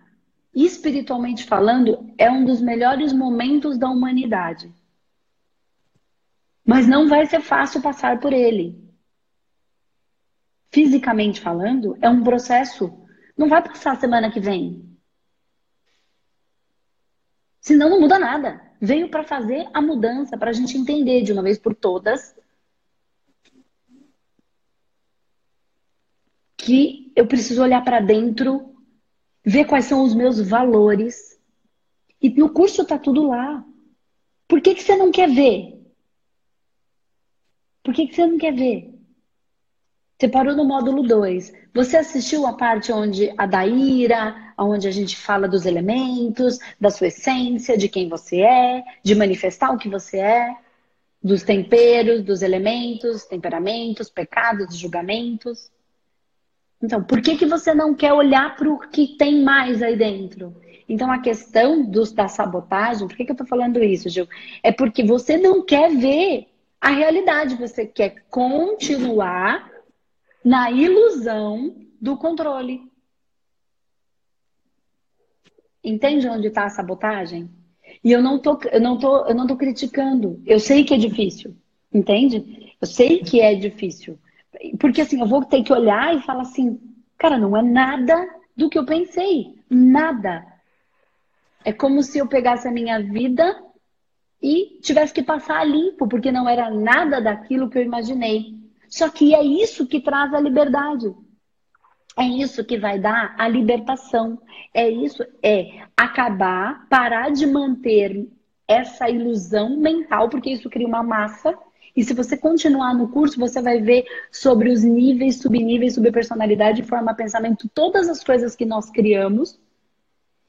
Espiritualmente 0.55 1.45
falando, 1.45 2.13
é 2.17 2.31
um 2.31 2.45
dos 2.45 2.61
melhores 2.61 3.13
momentos 3.13 3.79
da 3.79 3.89
humanidade. 3.89 4.73
Mas 6.65 6.87
não 6.87 7.09
vai 7.09 7.27
ser 7.27 7.41
fácil 7.41 7.81
passar 7.81 8.19
por 8.21 8.33
ele. 8.33 8.83
Fisicamente 10.71 11.41
falando, 11.41 11.97
é 12.01 12.09
um 12.09 12.23
processo. 12.23 13.07
Não 13.37 13.49
vai 13.49 13.63
passar 13.63 13.97
semana 13.97 14.31
que 14.31 14.41
vem. 14.41 14.99
Senão 17.61 17.91
não 17.91 18.01
muda 18.01 18.19
nada. 18.19 18.61
Veio 18.81 19.11
para 19.11 19.25
fazer 19.25 19.69
a 19.73 19.81
mudança, 19.81 20.37
para 20.37 20.51
a 20.51 20.53
gente 20.53 20.77
entender 20.77 21.23
de 21.23 21.33
uma 21.33 21.43
vez 21.43 21.59
por 21.59 21.75
todas 21.75 22.35
que 26.57 27.13
eu 27.15 27.27
preciso 27.27 27.63
olhar 27.63 27.85
para 27.85 28.01
dentro 28.01 28.76
ver 29.47 29.65
quais 29.65 29.85
são 29.85 30.03
os 30.03 30.13
meus 30.13 30.41
valores. 30.41 31.39
E 32.21 32.29
no 32.31 32.51
curso 32.51 32.85
tá 32.85 32.99
tudo 32.99 33.29
lá. 33.29 33.65
Por 34.49 34.61
que, 34.61 34.75
que 34.75 34.83
você 34.83 34.97
não 34.97 35.13
quer 35.13 35.31
ver? 35.31 35.81
Por 37.85 37.95
que, 37.95 38.09
que 38.09 38.15
você 38.15 38.27
não 38.27 38.37
quer 38.37 38.53
ver? 38.53 38.93
Você 40.19 40.29
parou 40.29 40.57
no 40.57 40.65
módulo 40.65 41.07
2. 41.07 41.53
Você 41.73 41.99
assistiu 41.99 42.47
a 42.47 42.55
parte 42.55 42.91
onde 42.91 43.33
a 43.37 43.47
Daíra, 43.47 44.55
onde 44.59 44.89
a 44.89 44.91
gente 44.91 45.17
fala 45.17 45.47
dos 45.47 45.67
elementos, 45.67 46.59
da 46.81 46.91
sua 46.91 47.09
essência, 47.09 47.77
de 47.77 47.89
quem 47.89 48.09
você 48.09 48.41
é, 48.41 48.83
de 49.05 49.15
manifestar 49.15 49.71
o 49.71 49.79
que 49.79 49.89
você 49.89 50.19
é, 50.19 50.57
dos 51.23 51.43
temperos, 51.43 52.25
dos 52.25 52.43
elementos, 52.43 53.27
temperamentos, 53.27 54.11
pecados, 54.11 54.77
julgamentos. 54.77 55.71
Então, 56.83 57.03
por 57.03 57.21
que, 57.23 57.37
que 57.37 57.47
você 57.47 57.75
não 57.75 57.95
quer 57.95 58.13
olhar 58.13 58.55
para 58.57 58.69
o 58.69 58.79
que 58.79 59.17
tem 59.17 59.43
mais 59.43 59.83
aí 59.83 59.97
dentro? 59.97 60.55
Então, 60.89 61.11
a 61.11 61.19
questão 61.19 61.85
dos, 61.85 62.13
da 62.13 62.29
sabotagem, 62.29 63.09
por 63.09 63.17
que, 63.17 63.25
que 63.25 63.31
eu 63.31 63.35
estou 63.35 63.47
falando 63.47 63.83
isso, 63.83 64.09
Gil? 64.09 64.29
É 64.63 64.71
porque 64.71 65.03
você 65.03 65.37
não 65.37 65.65
quer 65.65 65.91
ver 65.97 66.47
a 66.81 66.91
realidade, 66.91 67.57
você 67.57 67.87
quer 67.87 68.25
continuar 68.31 69.71
na 70.45 70.71
ilusão 70.71 71.75
do 72.01 72.17
controle. 72.17 72.83
Entende 75.83 76.29
onde 76.29 76.49
está 76.49 76.67
a 76.67 76.71
sabotagem? 76.71 77.51
E 78.05 78.13
eu 78.13 78.23
não 78.23 78.39
tô, 78.39 78.59
eu 78.71 78.81
não 78.81 78.99
tô, 78.99 79.27
eu 79.27 79.35
não 79.35 79.47
tô 79.47 79.57
criticando. 79.57 80.41
Eu 80.47 80.61
sei 80.61 80.85
que 80.85 80.95
é 80.95 80.99
difícil, 80.99 81.57
entende? 81.93 82.75
Eu 82.81 82.87
sei 82.87 83.21
que 83.21 83.41
é 83.41 83.55
difícil. 83.55 84.19
Porque 84.79 85.03
assim, 85.03 85.21
eu 85.21 85.27
vou 85.27 85.45
ter 85.45 85.63
que 85.63 85.73
olhar 85.73 86.15
e 86.15 86.23
falar 86.23 86.43
assim, 86.43 86.81
cara, 87.19 87.39
não 87.39 87.57
é 87.57 87.63
nada 87.63 88.27
do 88.57 88.69
que 88.69 88.79
eu 88.79 88.85
pensei. 88.85 89.55
Nada. 89.69 90.47
É 91.65 91.73
como 91.73 92.03
se 92.03 92.19
eu 92.19 92.27
pegasse 92.27 92.69
a 92.69 92.73
minha 92.73 93.01
vida 93.01 93.63
e 94.41 94.79
tivesse 94.81 95.13
que 95.13 95.23
passar 95.23 95.59
a 95.59 95.65
limpo, 95.65 96.07
porque 96.07 96.31
não 96.31 96.49
era 96.49 96.71
nada 96.71 97.21
daquilo 97.21 97.69
que 97.69 97.79
eu 97.79 97.83
imaginei. 97.83 98.55
Só 98.89 99.09
que 99.09 99.35
é 99.35 99.43
isso 99.43 99.87
que 99.87 100.01
traz 100.01 100.33
a 100.33 100.41
liberdade. 100.41 101.13
É 102.17 102.25
isso 102.25 102.65
que 102.65 102.79
vai 102.79 102.99
dar 102.99 103.35
a 103.37 103.47
libertação. 103.49 104.41
É 104.73 104.89
isso, 104.89 105.25
é 105.43 105.87
acabar, 105.97 106.87
parar 106.89 107.31
de 107.31 107.47
manter 107.47 108.29
essa 108.67 109.09
ilusão 109.09 109.77
mental, 109.77 110.29
porque 110.29 110.51
isso 110.51 110.71
cria 110.71 110.87
uma 110.87 111.03
massa. 111.03 111.57
E 111.97 112.05
se 112.05 112.13
você 112.13 112.37
continuar 112.37 112.95
no 112.95 113.09
curso, 113.09 113.41
você 113.41 113.63
vai 113.63 113.81
ver 113.81 114.05
sobre 114.31 114.71
os 114.71 114.85
níveis, 114.85 115.41
subníveis, 115.41 115.95
subpersonalidade, 115.95 116.83
forma, 116.83 117.15
pensamento, 117.15 117.71
todas 117.73 118.07
as 118.09 118.23
coisas 118.23 118.55
que 118.55 118.67
nós 118.67 118.91
criamos 118.91 119.59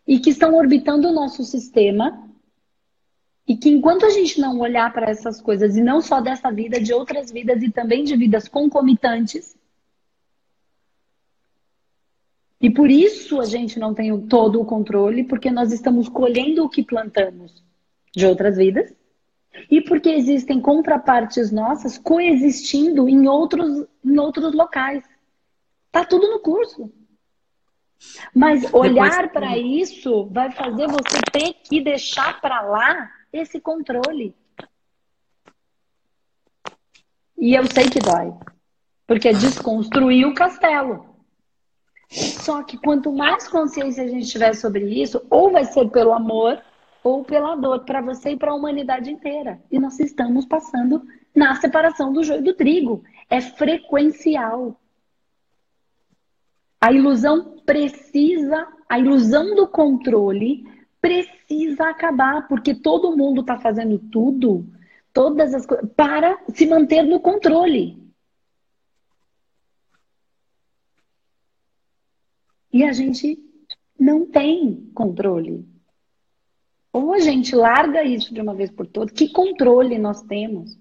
e 0.06 0.20
que 0.20 0.30
estão 0.30 0.56
orbitando 0.56 1.08
o 1.08 1.14
nosso 1.14 1.46
sistema. 1.46 2.28
E 3.48 3.56
que 3.56 3.70
enquanto 3.70 4.06
a 4.06 4.10
gente 4.10 4.42
não 4.42 4.60
olhar 4.60 4.92
para 4.92 5.10
essas 5.10 5.40
coisas, 5.42 5.78
e 5.78 5.82
não 5.82 6.02
só 6.02 6.20
dessa 6.20 6.52
vida, 6.52 6.82
de 6.82 6.94
outras 6.94 7.32
vidas 7.32 7.64
e 7.64 7.72
também 7.72 8.04
de 8.04 8.18
vidas 8.18 8.50
concomitantes, 8.50 9.56
e 12.60 12.70
por 12.70 12.92
isso 12.92 13.40
a 13.40 13.46
gente 13.46 13.80
não 13.80 13.94
tem 13.94 14.20
todo 14.28 14.60
o 14.60 14.66
controle, 14.66 15.24
porque 15.24 15.50
nós 15.50 15.72
estamos 15.72 16.10
colhendo 16.10 16.66
o 16.66 16.70
que 16.70 16.84
plantamos 16.84 17.64
de 18.14 18.26
outras 18.26 18.58
vidas, 18.58 18.94
e 19.70 19.82
porque 19.82 20.10
existem 20.10 20.62
contrapartes 20.62 21.52
nossas 21.52 21.98
coexistindo 21.98 23.08
em 23.10 23.28
outros, 23.28 23.88
em 24.04 24.18
outros 24.18 24.54
locais. 24.54 25.04
Tá 25.92 26.06
tudo 26.06 26.28
no 26.30 26.40
curso. 26.40 26.92
Mas 28.34 28.72
olhar 28.74 29.32
para 29.32 29.58
isso 29.58 30.28
vai 30.28 30.52
fazer 30.52 30.88
você 30.88 31.20
ter 31.32 31.54
que 31.64 31.82
deixar 31.82 32.40
para 32.40 32.62
lá 32.62 33.10
esse 33.34 33.60
controle. 33.60 34.36
E 37.38 37.54
eu 37.54 37.66
sei 37.68 37.90
que 37.90 38.00
dói, 38.00 38.34
porque 39.06 39.30
é 39.30 39.34
desconstruir 39.34 40.26
o 40.26 40.34
castelo. 40.34 41.06
Só 42.10 42.64
que 42.64 42.78
quanto 42.78 43.12
mais 43.12 43.48
consciência 43.48 44.04
a 44.04 44.08
gente 44.08 44.28
tiver 44.28 44.54
sobre 44.54 44.86
isso, 45.02 45.26
ou 45.30 45.52
vai 45.52 45.66
ser 45.66 45.90
pelo 45.90 46.14
amor 46.14 46.62
ou 47.08 47.24
pela 47.24 47.56
dor 47.56 47.86
para 47.86 48.02
você 48.02 48.32
e 48.32 48.38
para 48.38 48.52
a 48.52 48.56
humanidade 48.56 49.10
inteira. 49.10 49.64
E 49.72 49.80
nós 49.80 49.98
estamos 49.98 50.46
passando 50.46 51.08
na 51.34 51.56
separação 51.56 52.12
do 52.12 52.22
joio 52.22 52.44
do 52.44 52.54
trigo. 52.54 53.02
É 53.30 53.40
frequencial. 53.40 54.78
A 56.82 56.92
ilusão 56.92 57.62
precisa, 57.66 58.68
a 58.90 59.00
ilusão 59.00 59.56
do 59.56 59.66
controle 59.70 60.66
precisa 61.00 61.90
acabar, 61.90 62.46
porque 62.50 62.76
todo 62.76 63.16
mundo 63.16 63.40
está 63.40 63.58
fazendo 63.58 63.98
tudo, 63.98 64.68
todas 65.14 65.54
as 65.54 65.66
coisas, 65.66 65.90
para 65.96 66.38
se 66.54 66.66
manter 66.66 67.04
no 67.04 67.22
controle. 67.22 67.98
E 72.74 72.84
a 72.84 72.92
gente 72.92 73.40
não 73.98 74.26
tem 74.26 74.92
controle. 74.94 75.77
Ou 76.98 77.14
a 77.14 77.20
gente 77.20 77.56
larga 77.56 78.04
isso 78.04 78.34
de 78.34 78.42
uma 78.42 78.56
vez 78.56 78.72
por 78.72 78.88
todas, 78.88 79.14
que 79.14 79.30
controle 79.30 80.00
nós 80.00 80.24
temos? 80.24 80.76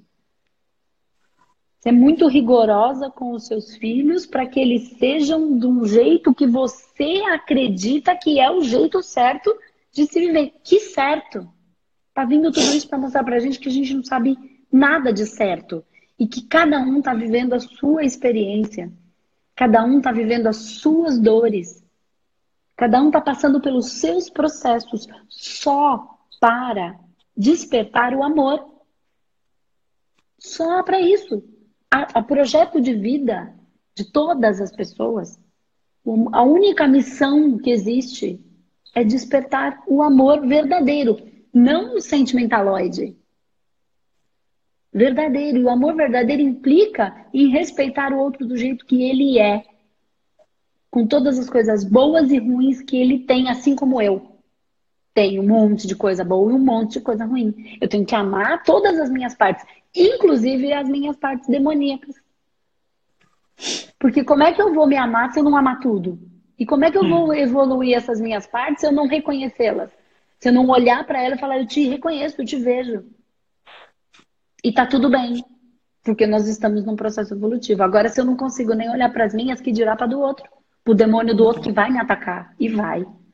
Ser 1.78 1.92
muito 1.92 2.26
rigorosa 2.26 3.10
com 3.10 3.32
os 3.32 3.46
seus 3.46 3.76
filhos 3.76 4.24
para 4.24 4.46
que 4.46 4.58
eles 4.58 4.96
sejam 4.98 5.58
de 5.58 5.66
um 5.66 5.84
jeito 5.84 6.34
que 6.34 6.46
você 6.46 7.22
acredita 7.30 8.16
que 8.16 8.40
é 8.40 8.50
o 8.50 8.62
jeito 8.62 9.02
certo 9.02 9.54
de 9.92 10.06
se 10.06 10.18
viver. 10.18 10.54
Que 10.64 10.80
certo! 10.80 11.46
Tá 12.14 12.24
vindo 12.24 12.50
tudo 12.50 12.74
isso 12.74 12.88
para 12.88 12.96
mostrar 12.96 13.22
pra 13.22 13.38
gente 13.38 13.60
que 13.60 13.68
a 13.68 13.72
gente 13.72 13.92
não 13.92 14.02
sabe 14.02 14.38
nada 14.72 15.12
de 15.12 15.26
certo. 15.26 15.84
E 16.18 16.26
que 16.26 16.40
cada 16.46 16.80
um 16.80 17.02
tá 17.02 17.12
vivendo 17.12 17.52
a 17.52 17.60
sua 17.60 18.04
experiência. 18.04 18.90
Cada 19.54 19.84
um 19.84 20.00
tá 20.00 20.12
vivendo 20.12 20.46
as 20.46 20.56
suas 20.56 21.18
dores. 21.18 21.84
Cada 22.76 23.00
um 23.00 23.10
tá 23.10 23.20
passando 23.20 23.60
pelos 23.60 23.92
seus 23.92 24.28
processos 24.28 25.08
só 25.28 26.18
para 26.38 27.00
despertar 27.34 28.14
o 28.14 28.22
amor. 28.22 28.64
Só 30.38 30.82
para 30.82 31.00
isso. 31.00 31.42
O 32.14 32.22
projeto 32.22 32.80
de 32.80 32.94
vida 32.94 33.54
de 33.94 34.04
todas 34.04 34.60
as 34.60 34.70
pessoas, 34.70 35.40
a 36.32 36.42
única 36.42 36.86
missão 36.86 37.56
que 37.56 37.70
existe 37.70 38.38
é 38.94 39.02
despertar 39.02 39.82
o 39.86 40.02
amor 40.02 40.46
verdadeiro, 40.46 41.16
não 41.52 41.96
o 41.96 42.00
sentimentaloide. 42.00 43.16
Verdadeiro. 44.92 45.58
E 45.58 45.64
o 45.64 45.70
amor 45.70 45.94
verdadeiro 45.94 46.42
implica 46.42 47.26
em 47.32 47.48
respeitar 47.48 48.12
o 48.12 48.18
outro 48.18 48.46
do 48.46 48.56
jeito 48.56 48.84
que 48.84 49.02
ele 49.02 49.38
é. 49.38 49.64
Com 50.96 51.06
todas 51.06 51.38
as 51.38 51.50
coisas 51.50 51.84
boas 51.84 52.30
e 52.30 52.38
ruins 52.38 52.80
que 52.80 52.96
ele 52.96 53.18
tem, 53.18 53.50
assim 53.50 53.76
como 53.76 54.00
eu. 54.00 54.40
Tenho 55.12 55.42
um 55.42 55.46
monte 55.46 55.86
de 55.86 55.94
coisa 55.94 56.24
boa 56.24 56.50
e 56.50 56.54
um 56.54 56.58
monte 56.58 56.94
de 56.94 57.00
coisa 57.02 57.26
ruim. 57.26 57.76
Eu 57.82 57.86
tenho 57.86 58.06
que 58.06 58.14
amar 58.14 58.62
todas 58.62 58.98
as 58.98 59.10
minhas 59.10 59.34
partes, 59.34 59.62
inclusive 59.94 60.72
as 60.72 60.88
minhas 60.88 61.14
partes 61.14 61.50
demoníacas. 61.50 62.14
Porque 63.98 64.24
como 64.24 64.42
é 64.42 64.54
que 64.54 64.62
eu 64.62 64.72
vou 64.72 64.86
me 64.86 64.96
amar 64.96 65.30
se 65.30 65.38
eu 65.38 65.44
não 65.44 65.54
amar 65.54 65.80
tudo? 65.80 66.18
E 66.58 66.64
como 66.64 66.86
é 66.86 66.90
que 66.90 66.96
eu 66.96 67.02
hum. 67.02 67.10
vou 67.10 67.34
evoluir 67.34 67.94
essas 67.94 68.18
minhas 68.18 68.46
partes 68.46 68.80
se 68.80 68.86
eu 68.86 68.92
não 68.92 69.06
reconhecê-las? 69.06 69.90
Se 70.38 70.48
eu 70.48 70.52
não 70.54 70.66
olhar 70.66 71.06
para 71.06 71.22
ela 71.22 71.34
e 71.34 71.38
falar, 71.38 71.58
eu 71.58 71.66
te 71.66 71.86
reconheço, 71.86 72.40
eu 72.40 72.46
te 72.46 72.56
vejo. 72.56 73.04
E 74.64 74.72
tá 74.72 74.86
tudo 74.86 75.10
bem, 75.10 75.44
porque 76.02 76.26
nós 76.26 76.48
estamos 76.48 76.86
num 76.86 76.96
processo 76.96 77.34
evolutivo. 77.34 77.82
Agora, 77.82 78.08
se 78.08 78.18
eu 78.18 78.24
não 78.24 78.34
consigo 78.34 78.72
nem 78.72 78.88
olhar 78.88 79.12
para 79.12 79.26
as 79.26 79.34
minhas, 79.34 79.60
que 79.60 79.70
dirá 79.70 79.94
para 79.94 80.06
do 80.06 80.18
outro? 80.18 80.55
O 80.86 80.94
demônio 80.94 81.34
do 81.34 81.44
outro 81.44 81.62
que 81.62 81.72
vai 81.72 81.90
me 81.90 81.98
atacar. 81.98 82.54
E 82.58 82.68
vai. 82.68 83.00
Então, 83.00 83.26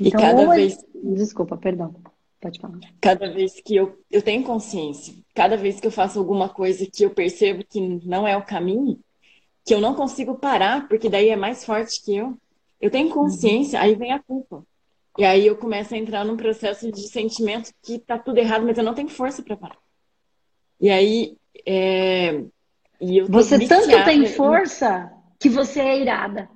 e 0.00 0.10
cada 0.10 0.46
vez. 0.54 0.78
Desculpa, 0.94 1.56
perdão. 1.56 1.94
Pode 2.40 2.58
falar. 2.58 2.78
Cada 3.00 3.30
vez 3.30 3.60
que 3.60 3.76
eu, 3.76 3.98
eu 4.10 4.22
tenho 4.22 4.42
consciência, 4.42 5.14
cada 5.34 5.56
vez 5.56 5.78
que 5.78 5.86
eu 5.86 5.90
faço 5.90 6.18
alguma 6.18 6.48
coisa 6.48 6.86
que 6.86 7.04
eu 7.04 7.10
percebo 7.10 7.64
que 7.64 7.80
não 8.06 8.26
é 8.26 8.34
o 8.36 8.44
caminho, 8.44 8.98
que 9.64 9.74
eu 9.74 9.80
não 9.80 9.94
consigo 9.94 10.36
parar, 10.36 10.88
porque 10.88 11.10
daí 11.10 11.28
é 11.28 11.36
mais 11.36 11.64
forte 11.64 12.02
que 12.02 12.16
eu. 12.16 12.36
Eu 12.80 12.90
tenho 12.90 13.10
consciência, 13.10 13.78
uhum. 13.78 13.84
aí 13.84 13.94
vem 13.94 14.12
a 14.12 14.18
culpa. 14.18 14.64
E 15.18 15.24
aí 15.24 15.46
eu 15.46 15.56
começo 15.56 15.94
a 15.94 15.98
entrar 15.98 16.24
num 16.24 16.36
processo 16.36 16.90
de 16.90 17.08
sentimento 17.08 17.72
que 17.82 17.98
tá 17.98 18.18
tudo 18.18 18.38
errado, 18.38 18.64
mas 18.64 18.78
eu 18.78 18.84
não 18.84 18.94
tenho 18.94 19.08
força 19.08 19.42
para 19.42 19.56
parar. 19.56 19.78
E 20.80 20.88
aí. 20.88 21.36
É... 21.66 22.42
E 22.98 23.18
eu 23.18 23.26
você 23.26 23.58
tanto 23.66 23.88
tem 24.04 24.26
força 24.26 25.10
que 25.40 25.48
você 25.48 25.80
é 25.80 25.98
irada. 25.98 26.48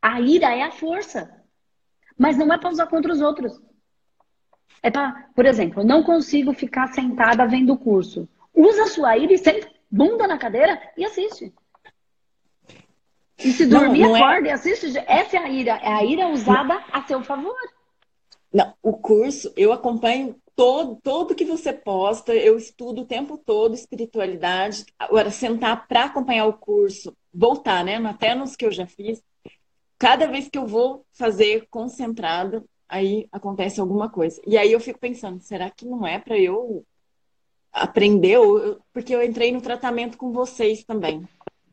A 0.00 0.20
ira 0.20 0.54
é 0.54 0.62
a 0.62 0.70
força. 0.70 1.42
Mas 2.16 2.38
não 2.38 2.52
é 2.52 2.56
para 2.56 2.70
usar 2.70 2.86
contra 2.86 3.12
os 3.12 3.20
outros. 3.20 3.60
É 4.82 4.90
para, 4.90 5.28
por 5.34 5.44
exemplo, 5.44 5.82
eu 5.82 5.86
não 5.86 6.04
consigo 6.04 6.52
ficar 6.52 6.88
sentada 6.88 7.46
vendo 7.46 7.72
o 7.72 7.78
curso. 7.78 8.28
Usa 8.54 8.84
a 8.84 8.88
sua 8.88 9.16
ira 9.18 9.32
e 9.32 9.38
senta 9.38 9.68
bunda 9.90 10.26
na 10.26 10.38
cadeira 10.38 10.80
e 10.96 11.04
assiste. 11.04 11.52
E 13.38 13.52
se 13.52 13.66
dormir, 13.66 14.02
não, 14.02 14.10
não 14.10 14.16
é 14.16 14.20
acorda 14.20 14.48
é... 14.48 14.50
e 14.50 14.54
assiste. 14.54 14.98
Essa 15.06 15.36
é 15.36 15.40
a 15.40 15.48
ira. 15.48 15.72
É 15.82 15.92
a 15.92 16.04
ira 16.04 16.28
usada 16.28 16.82
a 16.92 17.02
seu 17.02 17.22
favor. 17.22 17.56
Não, 18.52 18.74
o 18.82 18.92
curso, 18.92 19.52
eu 19.56 19.72
acompanho 19.72 20.36
todo, 20.54 20.98
todo 21.02 21.34
que 21.34 21.44
você 21.44 21.72
posta, 21.72 22.34
eu 22.34 22.56
estudo 22.56 23.02
o 23.02 23.06
tempo 23.06 23.38
todo 23.38 23.74
espiritualidade. 23.74 24.84
Agora, 24.98 25.30
sentar 25.30 25.86
para 25.86 26.04
acompanhar 26.04 26.46
o 26.46 26.52
curso, 26.52 27.16
voltar, 27.32 27.84
né? 27.84 27.96
Até 27.96 28.34
nos 28.34 28.56
que 28.56 28.64
eu 28.64 28.70
já 28.70 28.86
fiz, 28.86 29.22
cada 29.98 30.26
vez 30.26 30.48
que 30.48 30.58
eu 30.58 30.66
vou 30.66 31.04
fazer 31.12 31.66
concentrada, 31.70 32.64
aí 32.88 33.26
acontece 33.32 33.80
alguma 33.80 34.10
coisa. 34.10 34.40
E 34.46 34.58
aí 34.58 34.72
eu 34.72 34.80
fico 34.80 34.98
pensando, 34.98 35.40
será 35.40 35.70
que 35.70 35.86
não 35.86 36.06
é 36.06 36.18
para 36.18 36.38
eu 36.38 36.84
aprender? 37.72 38.38
Porque 38.92 39.14
eu 39.14 39.22
entrei 39.22 39.50
no 39.52 39.62
tratamento 39.62 40.18
com 40.18 40.32
vocês 40.32 40.84
também. 40.84 41.26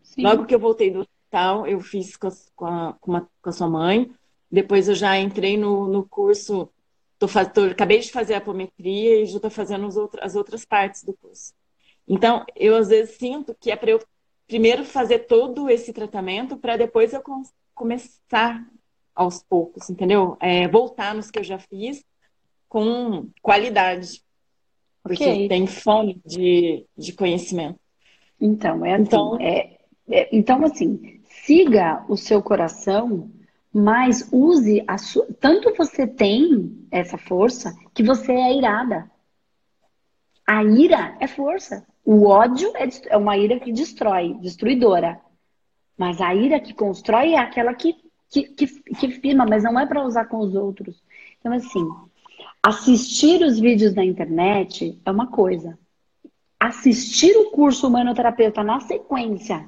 Sim. 0.04 0.24
Logo 0.24 0.46
que 0.46 0.56
eu 0.56 0.60
voltei 0.60 0.90
do 0.90 1.00
hospital, 1.00 1.68
eu 1.68 1.80
fiz 1.82 2.16
com 2.16 2.28
a, 2.28 2.94
com 3.00 3.16
a, 3.16 3.22
com, 3.42 3.50
a, 3.50 3.52
sua 3.52 3.70
mãe. 3.70 4.12
Depois 4.50 4.88
eu 4.88 4.96
já 4.96 5.20
entrei 5.20 5.58
no, 5.58 5.88
no 5.88 6.08
curso, 6.08 6.70
tô, 7.20 7.28
tô, 7.54 7.66
acabei 7.66 8.00
de 8.00 8.12
fazer 8.12 8.34
a 8.34 8.38
apometria 8.38 9.22
e 9.22 9.26
já 9.26 9.36
estou 9.36 9.52
fazendo 9.52 9.86
as 9.86 9.98
outras, 9.98 10.24
as 10.24 10.36
outras 10.36 10.66
partes 10.66 11.04
do 11.04 11.14
curso. 11.14 11.54
Então, 12.08 12.44
eu 12.56 12.76
às 12.76 12.88
vezes 12.88 13.18
sinto 13.18 13.56
que 13.60 13.70
é 13.70 13.76
para 13.76 13.92
eu 13.92 14.02
primeiro 14.48 14.84
fazer 14.84 15.20
todo 15.28 15.70
esse 15.70 15.94
tratamento 15.94 16.58
para 16.58 16.76
depois 16.76 17.14
eu 17.14 17.22
começar 17.76 18.66
aos 19.14 19.44
poucos, 19.44 19.90
entendeu? 19.90 20.36
É, 20.40 20.68
voltar 20.68 21.14
nos 21.14 21.30
que 21.30 21.38
eu 21.38 21.44
já 21.44 21.60
fiz 21.60 22.04
com 22.68 23.30
qualidade. 23.42 24.24
Porque 25.04 25.24
okay. 25.24 25.48
tem 25.48 25.68
fome 25.68 26.22
de, 26.26 26.86
de 26.98 27.14
conhecimento. 27.14 27.80
Então, 28.40 28.86
é 28.86 28.94
assim, 28.94 29.04
então, 29.04 29.38
é, 29.40 29.78
é, 30.10 30.30
então, 30.36 30.64
assim, 30.64 31.22
siga 31.44 32.06
o 32.08 32.16
seu 32.16 32.42
coração, 32.42 33.30
mas 33.74 34.28
use 34.32 34.84
a 34.88 34.98
sua. 34.98 35.28
Tanto 35.40 35.74
você 35.76 36.08
tem 36.08 36.88
essa 36.92 37.18
força 37.18 37.76
que 37.94 38.04
você 38.04 38.32
é 38.32 38.58
irada. 38.58 39.10
A 40.46 40.64
ira 40.64 41.16
é 41.20 41.28
força. 41.28 41.86
O 42.04 42.26
ódio 42.26 42.72
é, 42.76 42.90
é 43.10 43.18
uma 43.18 43.38
ira 43.38 43.60
que 43.60 43.72
destrói, 43.72 44.34
destruidora. 44.42 45.22
Mas 45.96 46.20
a 46.20 46.34
ira 46.34 46.60
que 46.60 46.74
constrói 46.74 47.34
é 47.34 47.38
aquela 47.38 47.74
que, 47.74 47.96
que, 48.30 48.44
que, 48.44 48.68
que 48.68 49.10
firma, 49.12 49.46
mas 49.46 49.64
não 49.64 49.80
é 49.80 49.86
para 49.86 50.04
usar 50.04 50.26
com 50.26 50.38
os 50.40 50.56
outros. 50.56 51.04
Então, 51.40 51.54
assim, 51.54 51.88
assistir 52.64 53.44
os 53.44 53.60
vídeos 53.60 53.94
na 53.94 54.04
internet 54.04 55.00
é 55.06 55.12
uma 55.12 55.28
coisa. 55.28 55.78
Assistir 56.60 57.36
o 57.38 57.52
curso 57.52 57.88
humanoterapeuta 57.88 58.64
na 58.64 58.80
sequência, 58.80 59.68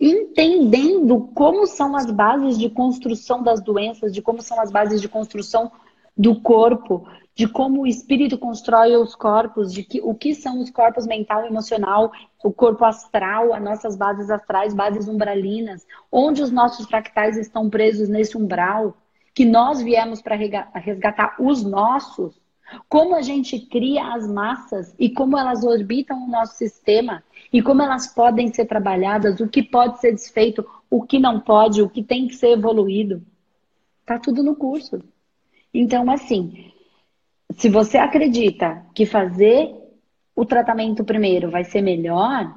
entendendo 0.00 1.30
como 1.34 1.66
são 1.66 1.96
as 1.96 2.10
bases 2.10 2.58
de 2.58 2.70
construção 2.70 3.42
das 3.42 3.60
doenças, 3.60 4.12
de 4.12 4.22
como 4.22 4.40
são 4.40 4.60
as 4.60 4.70
bases 4.70 5.00
de 5.00 5.08
construção 5.08 5.72
do 6.16 6.40
corpo, 6.40 7.06
de 7.34 7.46
como 7.46 7.82
o 7.82 7.86
espírito 7.86 8.36
constrói 8.36 8.96
os 8.96 9.14
corpos, 9.14 9.72
de 9.72 9.84
que, 9.84 10.00
o 10.00 10.14
que 10.14 10.34
são 10.34 10.60
os 10.60 10.70
corpos 10.70 11.06
mental 11.06 11.44
e 11.44 11.46
emocional, 11.46 12.10
o 12.42 12.52
corpo 12.52 12.84
astral, 12.84 13.54
as 13.54 13.62
nossas 13.62 13.96
bases 13.96 14.28
astrais, 14.28 14.74
bases 14.74 15.06
umbralinas, 15.06 15.86
onde 16.10 16.42
os 16.42 16.50
nossos 16.50 16.86
fractais 16.86 17.36
estão 17.36 17.70
presos 17.70 18.08
nesse 18.08 18.36
umbral, 18.36 18.96
que 19.32 19.44
nós 19.44 19.80
viemos 19.80 20.20
para 20.20 20.34
resgatar 20.34 21.36
os 21.38 21.62
nossos, 21.62 22.40
como 22.88 23.14
a 23.14 23.22
gente 23.22 23.58
cria 23.60 24.14
as 24.14 24.28
massas 24.28 24.92
e 24.98 25.08
como 25.08 25.38
elas 25.38 25.62
orbitam 25.62 26.24
o 26.24 26.28
nosso 26.28 26.56
sistema 26.56 27.22
e 27.52 27.62
como 27.62 27.82
elas 27.82 28.06
podem 28.06 28.52
ser 28.52 28.66
trabalhadas, 28.66 29.40
o 29.40 29.48
que 29.48 29.62
pode 29.62 30.00
ser 30.00 30.12
desfeito, 30.12 30.66
o 30.90 31.02
que 31.02 31.18
não 31.18 31.40
pode, 31.40 31.82
o 31.82 31.88
que 31.88 32.02
tem 32.02 32.26
que 32.28 32.34
ser 32.34 32.50
evoluído. 32.50 33.22
Tá 34.04 34.18
tudo 34.18 34.42
no 34.42 34.54
curso. 34.54 35.02
Então, 35.72 36.10
assim, 36.10 36.72
se 37.52 37.68
você 37.68 37.98
acredita 37.98 38.86
que 38.94 39.06
fazer 39.06 39.74
o 40.34 40.44
tratamento 40.44 41.04
primeiro 41.04 41.50
vai 41.50 41.64
ser 41.64 41.82
melhor, 41.82 42.56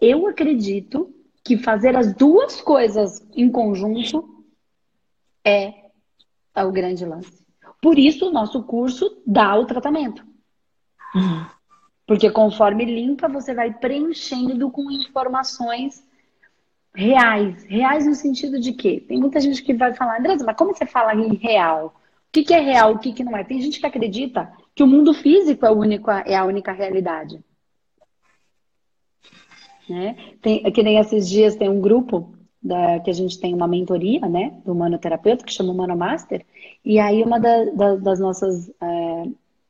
eu 0.00 0.26
acredito 0.26 1.14
que 1.42 1.56
fazer 1.56 1.96
as 1.96 2.14
duas 2.14 2.60
coisas 2.60 3.26
em 3.34 3.50
conjunto 3.50 4.44
é, 5.44 5.72
é 6.54 6.64
o 6.64 6.72
grande 6.72 7.04
lance. 7.04 7.44
Por 7.80 7.98
isso, 7.98 8.28
o 8.28 8.32
nosso 8.32 8.62
curso 8.64 9.22
dá 9.26 9.54
o 9.56 9.66
tratamento. 9.66 10.24
Uhum. 11.14 11.46
Porque 12.06 12.30
conforme 12.30 12.84
limpa, 12.84 13.28
você 13.28 13.54
vai 13.54 13.72
preenchendo 13.72 14.70
com 14.70 14.90
informações 14.90 16.04
reais. 16.94 17.64
Reais 17.64 18.06
no 18.06 18.14
sentido 18.14 18.60
de 18.60 18.72
quê? 18.72 19.02
Tem 19.06 19.18
muita 19.18 19.40
gente 19.40 19.62
que 19.62 19.74
vai 19.74 19.94
falar, 19.94 20.18
Andressa, 20.18 20.44
mas 20.44 20.56
como 20.56 20.74
você 20.74 20.86
fala 20.86 21.14
em 21.14 21.34
real? 21.34 21.94
que, 22.34 22.42
que 22.42 22.52
é 22.52 22.58
real, 22.58 22.94
o 22.94 22.98
que, 22.98 23.12
que 23.12 23.22
não 23.22 23.36
é. 23.36 23.44
Tem 23.44 23.60
gente 23.60 23.78
que 23.78 23.86
acredita 23.86 24.52
que 24.74 24.82
o 24.82 24.86
mundo 24.88 25.14
físico 25.14 25.64
é, 25.64 25.70
o 25.70 25.78
único, 25.78 26.10
é 26.10 26.34
a 26.34 26.44
única 26.44 26.72
realidade. 26.72 27.38
Né? 29.88 30.16
Tem, 30.42 30.60
que 30.72 30.82
nem 30.82 30.98
esses 30.98 31.28
dias 31.28 31.54
tem 31.54 31.68
um 31.68 31.80
grupo 31.80 32.34
da, 32.60 32.98
que 32.98 33.08
a 33.08 33.12
gente 33.12 33.38
tem 33.38 33.54
uma 33.54 33.68
mentoria, 33.68 34.26
né, 34.28 34.58
do 34.64 34.72
humanoterapeuta, 34.72 35.44
que 35.44 35.52
chama 35.52 35.72
Humano 35.72 35.96
Master, 35.96 36.44
e 36.84 36.98
aí 36.98 37.22
uma 37.22 37.38
da, 37.38 37.64
da, 37.66 37.94
das 37.96 38.18
nossas 38.18 38.68
é, 38.80 39.22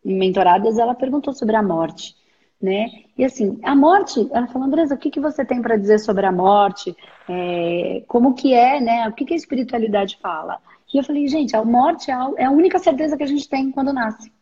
mentoradas, 0.03 0.79
ela 0.79 0.95
perguntou 0.95 1.35
sobre 1.35 1.57
a 1.57 1.63
morte, 1.63 2.17
né, 2.65 2.91
e 3.17 3.25
assim, 3.25 3.61
a 3.63 3.77
morte, 3.77 4.27
ela 4.33 4.47
falou, 4.49 4.67
Andresa, 4.67 4.95
o 4.95 4.99
que, 4.99 5.11
que 5.11 5.21
você 5.21 5.45
tem 5.45 5.61
para 5.61 5.77
dizer 5.77 5.99
sobre 5.99 6.25
a 6.25 6.33
morte, 6.33 6.97
é, 7.29 8.03
como 8.09 8.35
que 8.35 8.55
é, 8.55 8.81
né, 8.81 9.07
o 9.07 9.13
que, 9.13 9.27
que 9.27 9.35
a 9.35 9.37
espiritualidade 9.37 10.19
fala? 10.21 10.59
E 10.93 10.97
eu 10.97 11.05
falei, 11.05 11.29
gente, 11.29 11.55
a 11.55 11.63
morte 11.63 12.11
é, 12.11 12.15
é 12.39 12.45
a 12.45 12.51
única 12.51 12.79
certeza 12.79 13.17
que 13.17 13.23
a 13.23 13.27
gente 13.27 13.49
tem 13.49 13.71
quando 13.71 13.93
nasce. 13.93 14.33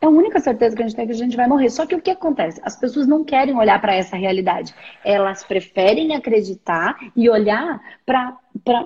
É 0.00 0.06
a 0.06 0.10
única 0.10 0.40
certeza 0.40 0.74
que 0.74 0.82
a 0.82 0.86
gente 0.86 0.96
tem 0.96 1.06
que 1.06 1.12
a 1.12 1.16
gente 1.16 1.36
vai 1.36 1.46
morrer. 1.46 1.70
Só 1.70 1.86
que 1.86 1.94
o 1.94 2.02
que 2.02 2.10
acontece? 2.10 2.60
As 2.64 2.76
pessoas 2.76 3.06
não 3.06 3.24
querem 3.24 3.56
olhar 3.56 3.80
para 3.80 3.94
essa 3.94 4.16
realidade. 4.16 4.74
Elas 5.04 5.44
preferem 5.44 6.14
acreditar 6.14 6.98
e 7.14 7.30
olhar 7.30 7.80
para 8.04 8.36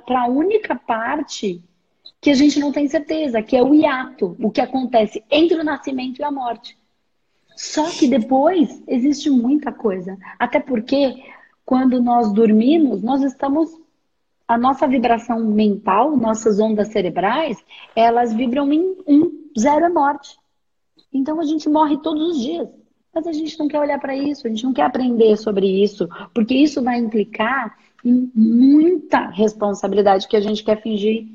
a 0.09 0.29
única 0.29 0.77
parte 0.77 1.63
que 2.21 2.31
a 2.31 2.35
gente 2.35 2.61
não 2.61 2.71
tem 2.71 2.87
certeza, 2.87 3.43
que 3.43 3.57
é 3.57 3.63
o 3.63 3.75
hiato, 3.75 4.37
o 4.41 4.51
que 4.51 4.61
acontece 4.61 5.25
entre 5.31 5.59
o 5.59 5.65
nascimento 5.65 6.21
e 6.21 6.25
a 6.25 6.31
morte. 6.31 6.80
Só 7.61 7.91
que 7.91 8.09
depois 8.09 8.83
existe 8.89 9.29
muita 9.29 9.71
coisa. 9.71 10.17
Até 10.39 10.59
porque 10.59 11.23
quando 11.63 12.01
nós 12.01 12.33
dormimos, 12.33 13.03
nós 13.03 13.23
estamos 13.23 13.79
a 14.49 14.57
nossa 14.57 14.89
vibração 14.89 15.45
mental, 15.45 16.17
nossas 16.17 16.59
ondas 16.59 16.89
cerebrais, 16.89 17.63
elas 17.95 18.33
vibram 18.33 18.73
em 18.73 18.97
um, 19.07 19.51
zero 19.59 19.85
é 19.85 19.89
morte. 19.91 20.39
Então 21.13 21.39
a 21.39 21.45
gente 21.45 21.69
morre 21.69 21.99
todos 21.99 22.31
os 22.31 22.43
dias. 22.43 22.67
Mas 23.15 23.27
a 23.27 23.33
gente 23.33 23.59
não 23.59 23.69
quer 23.69 23.81
olhar 23.81 24.01
para 24.01 24.17
isso, 24.17 24.47
a 24.47 24.51
gente 24.51 24.65
não 24.65 24.73
quer 24.73 24.85
aprender 24.85 25.37
sobre 25.37 25.67
isso, 25.85 26.09
porque 26.33 26.55
isso 26.55 26.83
vai 26.83 26.99
implicar 26.99 27.77
em 28.03 28.33
muita 28.35 29.29
responsabilidade 29.29 30.27
que 30.27 30.37
a 30.37 30.41
gente 30.41 30.65
quer 30.65 30.81
fingir 30.81 31.27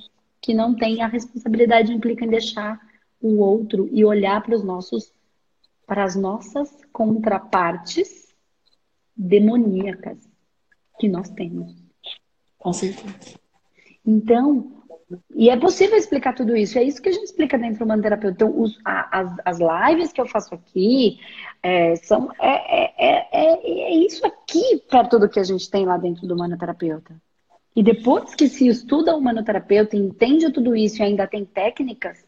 que 0.41 0.55
não 0.55 0.73
tem. 0.75 1.03
A 1.03 1.07
responsabilidade 1.07 1.93
implica 1.93 2.25
em 2.25 2.29
deixar 2.29 2.79
o 3.21 3.37
outro 3.37 3.87
e 3.91 4.03
olhar 4.03 4.41
para 4.41 4.55
os 4.55 4.63
nossos 4.63 5.13
para 5.85 6.03
as 6.03 6.15
nossas 6.15 6.69
contrapartes 6.91 8.33
demoníacas 9.15 10.17
que 10.99 11.07
nós 11.07 11.29
temos. 11.29 11.73
Com 12.57 12.73
certeza. 12.73 13.39
Então, 14.05 14.83
e 15.35 15.49
é 15.49 15.57
possível 15.57 15.97
explicar 15.97 16.33
tudo 16.33 16.55
isso. 16.55 16.77
É 16.77 16.83
isso 16.83 17.01
que 17.01 17.09
a 17.09 17.11
gente 17.11 17.25
explica 17.25 17.57
dentro 17.57 17.79
do 17.79 17.87
Manoterapeuta. 17.87 18.35
Então, 18.35 18.59
os, 18.59 18.79
a, 18.83 19.19
as, 19.19 19.35
as 19.45 19.59
lives 19.59 20.11
que 20.11 20.19
eu 20.19 20.25
faço 20.25 20.55
aqui 20.55 21.19
é, 21.61 21.95
são 21.97 22.31
é, 22.39 22.85
é, 22.85 23.27
é, 23.31 23.59
é, 23.63 23.95
isso 23.97 24.25
aqui 24.25 24.81
perto 24.89 25.19
do 25.19 25.29
que 25.29 25.39
a 25.39 25.43
gente 25.43 25.69
tem 25.69 25.85
lá 25.85 25.97
dentro 25.97 26.27
do 26.27 26.35
Manoterapeuta. 26.35 27.15
E 27.75 27.83
depois 27.83 28.33
que 28.33 28.47
se 28.47 28.67
estuda 28.67 29.15
o 29.15 29.21
Manoterapeuta, 29.21 29.97
entende 29.97 30.51
tudo 30.51 30.75
isso 30.75 31.01
e 31.01 31.03
ainda 31.03 31.27
tem 31.27 31.43
técnicas, 31.43 32.25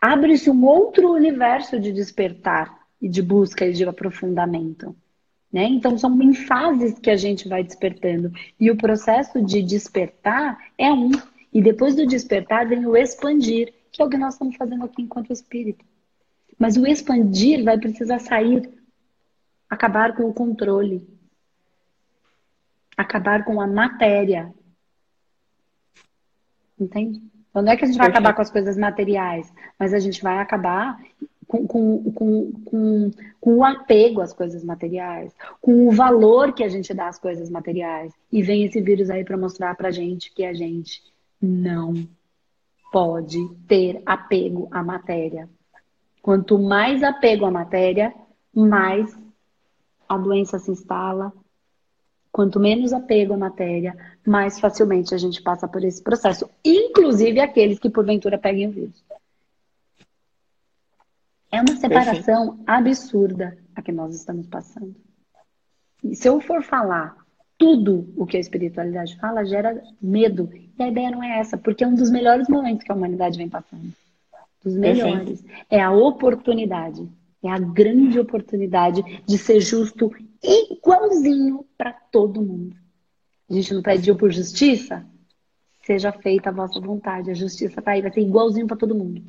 abre-se 0.00 0.48
um 0.50 0.64
outro 0.64 1.12
universo 1.12 1.80
de 1.80 1.92
despertar 1.92 2.77
e 3.00 3.08
de 3.08 3.22
busca 3.22 3.66
e 3.66 3.72
de 3.72 3.84
aprofundamento. 3.84 4.94
Né? 5.52 5.64
Então, 5.64 5.96
são 5.96 6.20
em 6.20 6.34
fases 6.34 6.98
que 6.98 7.10
a 7.10 7.16
gente 7.16 7.48
vai 7.48 7.62
despertando. 7.64 8.32
E 8.60 8.70
o 8.70 8.76
processo 8.76 9.42
de 9.42 9.62
despertar 9.62 10.58
é 10.76 10.92
um. 10.92 11.10
E 11.52 11.62
depois 11.62 11.94
do 11.94 12.06
despertar 12.06 12.68
vem 12.68 12.84
o 12.86 12.96
expandir, 12.96 13.72
que 13.90 14.02
é 14.02 14.04
o 14.04 14.10
que 14.10 14.18
nós 14.18 14.34
estamos 14.34 14.56
fazendo 14.56 14.84
aqui 14.84 15.02
enquanto 15.02 15.32
espírito. 15.32 15.84
Mas 16.58 16.76
o 16.76 16.86
expandir 16.86 17.64
vai 17.64 17.78
precisar 17.78 18.18
sair, 18.18 18.68
acabar 19.70 20.14
com 20.14 20.24
o 20.24 20.34
controle, 20.34 21.08
acabar 22.96 23.44
com 23.44 23.60
a 23.60 23.66
matéria. 23.66 24.52
Entende? 26.78 27.22
Então 27.48 27.62
não 27.62 27.72
é 27.72 27.76
que 27.76 27.84
a 27.84 27.88
gente 27.88 27.96
vai 27.96 28.08
acabar 28.08 28.34
com 28.34 28.42
as 28.42 28.50
coisas 28.50 28.76
materiais, 28.76 29.52
mas 29.78 29.94
a 29.94 29.98
gente 29.98 30.22
vai 30.22 30.38
acabar 30.38 31.00
com, 31.48 31.66
com, 31.66 32.12
com, 32.12 33.10
com, 33.40 33.54
o 33.56 33.64
apego 33.64 34.20
às 34.20 34.34
coisas 34.34 34.62
materiais, 34.62 35.34
com 35.60 35.88
o 35.88 35.90
valor 35.90 36.52
que 36.52 36.62
a 36.62 36.68
gente 36.68 36.92
dá 36.92 37.08
às 37.08 37.18
coisas 37.18 37.48
materiais. 37.48 38.12
E 38.30 38.42
vem 38.42 38.64
esse 38.64 38.80
vírus 38.82 39.08
aí 39.08 39.24
para 39.24 39.38
mostrar 39.38 39.74
pra 39.74 39.90
gente 39.90 40.32
que 40.32 40.44
a 40.44 40.52
gente 40.52 41.02
não 41.40 42.06
pode 42.92 43.38
ter 43.66 44.02
apego 44.04 44.68
à 44.70 44.82
matéria. 44.82 45.48
Quanto 46.20 46.58
mais 46.58 47.02
apego 47.02 47.46
à 47.46 47.50
matéria, 47.50 48.14
mais 48.54 49.16
a 50.06 50.18
doença 50.18 50.58
se 50.58 50.70
instala. 50.70 51.32
Quanto 52.30 52.60
menos 52.60 52.92
apego 52.92 53.32
à 53.32 53.38
matéria, 53.38 53.96
mais 54.26 54.60
facilmente 54.60 55.14
a 55.14 55.18
gente 55.18 55.40
passa 55.42 55.66
por 55.66 55.82
esse 55.82 56.02
processo. 56.02 56.48
Inclusive 56.62 57.40
aqueles 57.40 57.78
que 57.78 57.88
porventura 57.88 58.38
peguem 58.38 58.68
o 58.68 58.70
vírus. 58.70 59.07
É 61.50 61.60
uma 61.60 61.76
separação 61.76 62.56
Perfeito. 62.56 62.64
absurda 62.66 63.58
a 63.74 63.82
que 63.82 63.90
nós 63.90 64.14
estamos 64.14 64.46
passando. 64.46 64.94
E 66.04 66.14
se 66.14 66.28
eu 66.28 66.40
for 66.40 66.62
falar 66.62 67.16
tudo 67.56 68.12
o 68.16 68.26
que 68.26 68.36
a 68.36 68.40
espiritualidade 68.40 69.16
fala, 69.18 69.44
gera 69.44 69.82
medo. 70.00 70.50
E 70.78 70.82
a 70.82 70.88
ideia 70.88 71.10
não 71.10 71.22
é 71.22 71.40
essa, 71.40 71.56
porque 71.56 71.82
é 71.82 71.86
um 71.86 71.94
dos 71.94 72.10
melhores 72.10 72.48
momentos 72.48 72.84
que 72.84 72.92
a 72.92 72.94
humanidade 72.94 73.38
vem 73.38 73.48
passando. 73.48 73.92
Dos 74.62 74.76
melhores. 74.76 75.40
Perfeito. 75.40 75.66
É 75.70 75.80
a 75.80 75.90
oportunidade. 75.90 77.08
É 77.42 77.50
a 77.50 77.58
grande 77.58 78.18
oportunidade 78.18 79.02
de 79.26 79.38
ser 79.38 79.60
justo 79.60 80.12
igualzinho 80.42 81.64
para 81.76 81.92
todo 81.92 82.42
mundo. 82.42 82.76
A 83.48 83.54
gente 83.54 83.72
não 83.72 83.82
pediu 83.82 84.16
por 84.16 84.30
justiça? 84.30 85.04
Seja 85.82 86.12
feita 86.12 86.50
a 86.50 86.52
vossa 86.52 86.78
vontade. 86.78 87.30
A 87.30 87.34
justiça 87.34 87.80
está 87.80 87.92
aí, 87.92 88.02
vai 88.02 88.12
ser 88.12 88.20
igualzinho 88.20 88.66
para 88.66 88.76
todo 88.76 88.94
mundo 88.94 89.22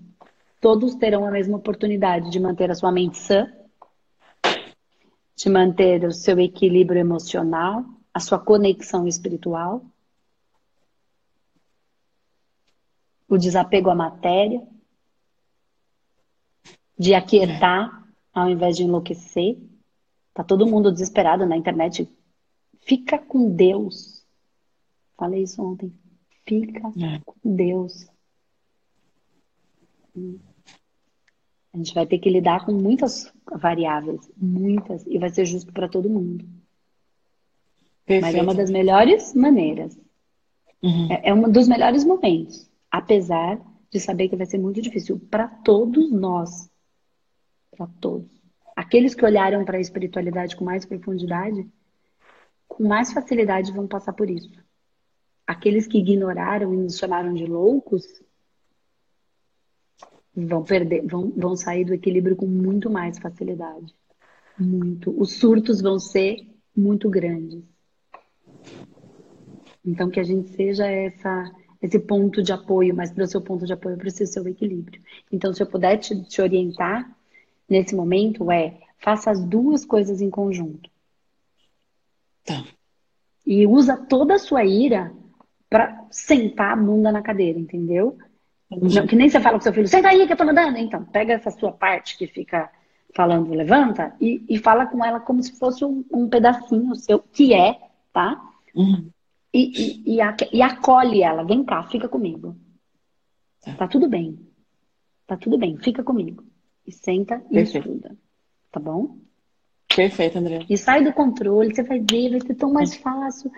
todos 0.60 0.96
terão 0.96 1.26
a 1.26 1.32
mesma 1.32 1.58
oportunidade 1.58 2.30
de 2.30 2.40
manter 2.40 2.70
a 2.70 2.76
sua 2.76 2.92
mente 2.92 3.18
sã, 3.18 3.52
de 5.36 5.50
manter 5.50 6.04
o 6.04 6.12
seu 6.12 6.40
equilíbrio 6.40 7.00
emocional, 7.00 7.86
a 8.14 8.20
sua 8.20 8.40
conexão 8.40 9.08
espiritual, 9.08 9.86
o 13.28 13.38
desapego 13.38 13.90
à 13.90 13.96
matéria, 13.96 14.68
de 16.98 17.14
aquietar 17.14 18.06
ao 18.34 18.50
invés 18.50 18.76
de 18.76 18.84
enlouquecer. 18.84 19.58
Tá 20.34 20.44
todo 20.44 20.68
mundo 20.68 20.92
desesperado 20.92 21.46
na 21.46 21.56
internet. 21.56 22.10
Fica 22.82 23.18
com 23.18 23.50
Deus. 23.50 24.26
Falei 25.16 25.44
isso 25.44 25.62
ontem. 25.62 25.94
Fica 26.46 26.88
é. 26.90 27.22
com 27.26 27.36
Deus. 27.44 28.10
A 31.74 31.78
gente 31.78 31.94
vai 31.94 32.06
ter 32.06 32.18
que 32.18 32.30
lidar 32.30 32.66
com 32.66 32.72
muitas 32.72 33.32
variáveis, 33.52 34.30
muitas, 34.36 35.06
e 35.06 35.18
vai 35.20 35.30
ser 35.30 35.46
justo 35.46 35.72
para 35.72 35.88
todo 35.88 36.10
mundo. 36.10 36.46
Perfeito. 38.06 38.26
Mas 38.26 38.36
é 38.36 38.42
uma 38.42 38.56
das 38.56 38.72
melhores 38.72 39.34
maneiras. 39.36 40.00
Uhum. 40.82 41.12
É, 41.12 41.30
é 41.30 41.34
um 41.34 41.50
dos 41.52 41.68
melhores 41.68 42.04
momentos, 42.04 42.68
apesar 42.90 43.62
de 43.92 44.00
saber 44.00 44.30
que 44.30 44.36
vai 44.36 44.46
ser 44.46 44.58
muito 44.58 44.82
difícil 44.82 45.20
para 45.30 45.48
todos 45.48 46.12
nós. 46.12 46.70
Para 47.72 47.88
todos. 48.00 48.30
Aqueles 48.76 49.14
que 49.14 49.26
olharam 49.26 49.64
para 49.64 49.78
a 49.78 49.82
espiritualidade 49.82 50.56
com 50.56 50.66
mais 50.66 50.86
profundidade, 50.86 51.68
com 52.68 52.88
mais 52.88 53.12
facilidade 53.12 53.72
vão 53.72 53.88
passar 53.88 54.14
por 54.14 54.30
isso. 54.30 54.52
Aqueles 55.46 55.86
que 55.86 55.98
ignoraram 56.00 56.74
e 56.74 56.78
nos 56.78 56.98
chamaram 56.98 57.34
de 57.34 57.46
loucos, 57.46 58.06
vão 60.36 60.64
perder, 60.64 61.06
vão, 61.06 61.32
vão 61.36 61.56
sair 61.56 61.86
do 61.86 61.94
equilíbrio 61.94 62.36
com 62.36 62.46
muito 62.46 62.90
mais 62.90 63.18
facilidade. 63.20 63.94
Muito. 64.58 65.14
Os 65.20 65.34
surtos 65.34 65.82
vão 65.82 66.00
ser 66.00 66.48
muito 66.76 67.10
grandes. 67.10 67.64
Então 69.86 70.10
que 70.10 70.20
a 70.20 70.24
gente 70.24 70.50
seja 70.50 70.86
essa 70.86 71.52
esse 71.82 71.98
ponto 71.98 72.42
de 72.44 72.52
apoio, 72.52 72.94
mas 72.94 73.12
para 73.12 73.24
o 73.24 73.28
seu 73.28 73.42
ponto 73.42 73.66
de 73.66 73.72
apoio 73.74 73.98
precisa 73.98 74.32
ser 74.32 74.42
o 74.42 74.48
equilíbrio. 74.50 75.02
Então, 75.32 75.54
se 75.54 75.64
eu 75.64 75.68
puder 75.68 75.98
te, 75.98 76.24
te 76.24 76.42
orientar 76.42 77.10
nesse 77.70 77.96
momento, 77.96 78.52
é 78.52 78.78
faça 78.98 79.32
as 79.32 79.44
duas 79.44 79.86
coisas 79.86 80.22
em 80.22 80.30
conjunto. 80.30 80.90
Tá. 82.44 82.66
E 83.46 83.66
usa 83.66 83.96
toda 83.96 84.36
a 84.36 84.40
sua 84.40 84.66
ira 84.66 85.14
para 85.70 86.06
sentar 86.12 86.74
a 86.74 86.76
bunda 86.76 87.12
na 87.12 87.22
cadeira, 87.22 87.58
entendeu? 87.58 88.18
Não, 88.70 89.08
que 89.08 89.16
nem 89.16 89.30
você 89.30 89.40
fala 89.40 89.58
com 89.58 89.64
seu 89.64 89.74
filho, 89.74 89.88
senta 89.88 90.10
aí 90.10 90.28
que 90.28 90.34
eu 90.34 90.38
tô 90.38 90.46
mandando. 90.46 90.78
Então, 90.78 91.04
pega 91.06 91.34
essa 91.34 91.50
sua 91.50 91.72
parte 91.72 92.18
que 92.18 92.28
fica 92.28 92.70
falando, 93.16 93.54
levanta, 93.54 94.16
e, 94.22 94.44
e 94.48 94.58
fala 94.58 94.86
com 94.86 95.04
ela 95.04 95.20
como 95.20 95.42
se 95.42 95.58
fosse 95.58 95.84
um, 95.84 96.06
um 96.14 96.30
pedacinho 96.30 96.96
seu, 96.96 97.20
que 97.20 97.54
é, 97.54 97.80
tá? 98.14 98.40
Uhum. 98.76 99.10
E, 99.52 100.04
e, 100.06 100.16
e, 100.16 100.20
e, 100.54 100.62
acolhe 100.62 101.24
ela, 101.24 101.44
vem 101.44 101.64
cá, 101.64 101.82
fica 101.84 102.08
comigo. 102.08 102.56
Tá. 103.64 103.74
tá 103.74 103.88
tudo 103.88 104.08
bem. 104.08 104.40
Tá 105.26 105.36
tudo 105.36 105.58
bem, 105.58 105.78
fica 105.78 106.04
comigo. 106.04 106.44
E 106.86 106.92
senta 106.92 107.42
e 107.50 107.56
Perfeito. 107.56 107.88
estuda. 107.88 108.16
Tá 108.72 108.80
bom? 108.80 109.18
Perfeito, 109.96 110.38
André. 110.38 110.66
E 110.70 110.78
sai 110.78 111.04
do 111.04 111.12
controle, 111.12 111.74
você 111.74 111.82
vai 111.84 112.00
ver, 112.00 112.30
vai 112.30 112.42
ser 112.42 112.54
tão 112.56 112.72
mais 112.72 112.96
fácil. 112.96 113.52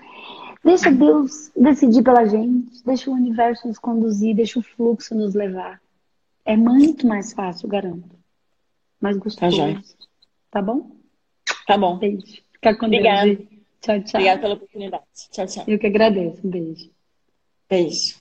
Deixa 0.63 0.91
Deus 0.91 1.51
decidir 1.55 2.03
pela 2.03 2.25
gente, 2.25 2.83
deixa 2.85 3.09
o 3.09 3.13
universo 3.13 3.67
nos 3.67 3.79
conduzir, 3.79 4.35
deixa 4.35 4.59
o 4.59 4.63
fluxo 4.63 5.15
nos 5.15 5.33
levar. 5.33 5.81
É 6.45 6.55
muito 6.55 7.07
mais 7.07 7.33
fácil, 7.33 7.67
garanto. 7.67 8.15
Mais 8.99 9.17
tá 9.17 9.23
gostoso. 9.23 9.57
Tá, 9.57 9.81
tá 10.51 10.61
bom? 10.61 10.91
Tá 11.65 11.77
bom. 11.77 11.97
Beijo. 11.97 12.41
Fica 12.53 12.75
com 12.75 12.85
Obrigada. 12.85 13.25
Deus. 13.25 13.39
Tchau, 13.81 14.03
tchau. 14.03 14.21
Obrigada 14.21 14.41
pela 14.41 14.53
oportunidade. 14.53 15.03
Tchau, 15.31 15.47
tchau. 15.47 15.63
Eu 15.67 15.79
que 15.79 15.87
agradeço. 15.87 16.45
Um 16.45 16.49
beijo. 16.49 16.91
Beijo. 17.67 18.20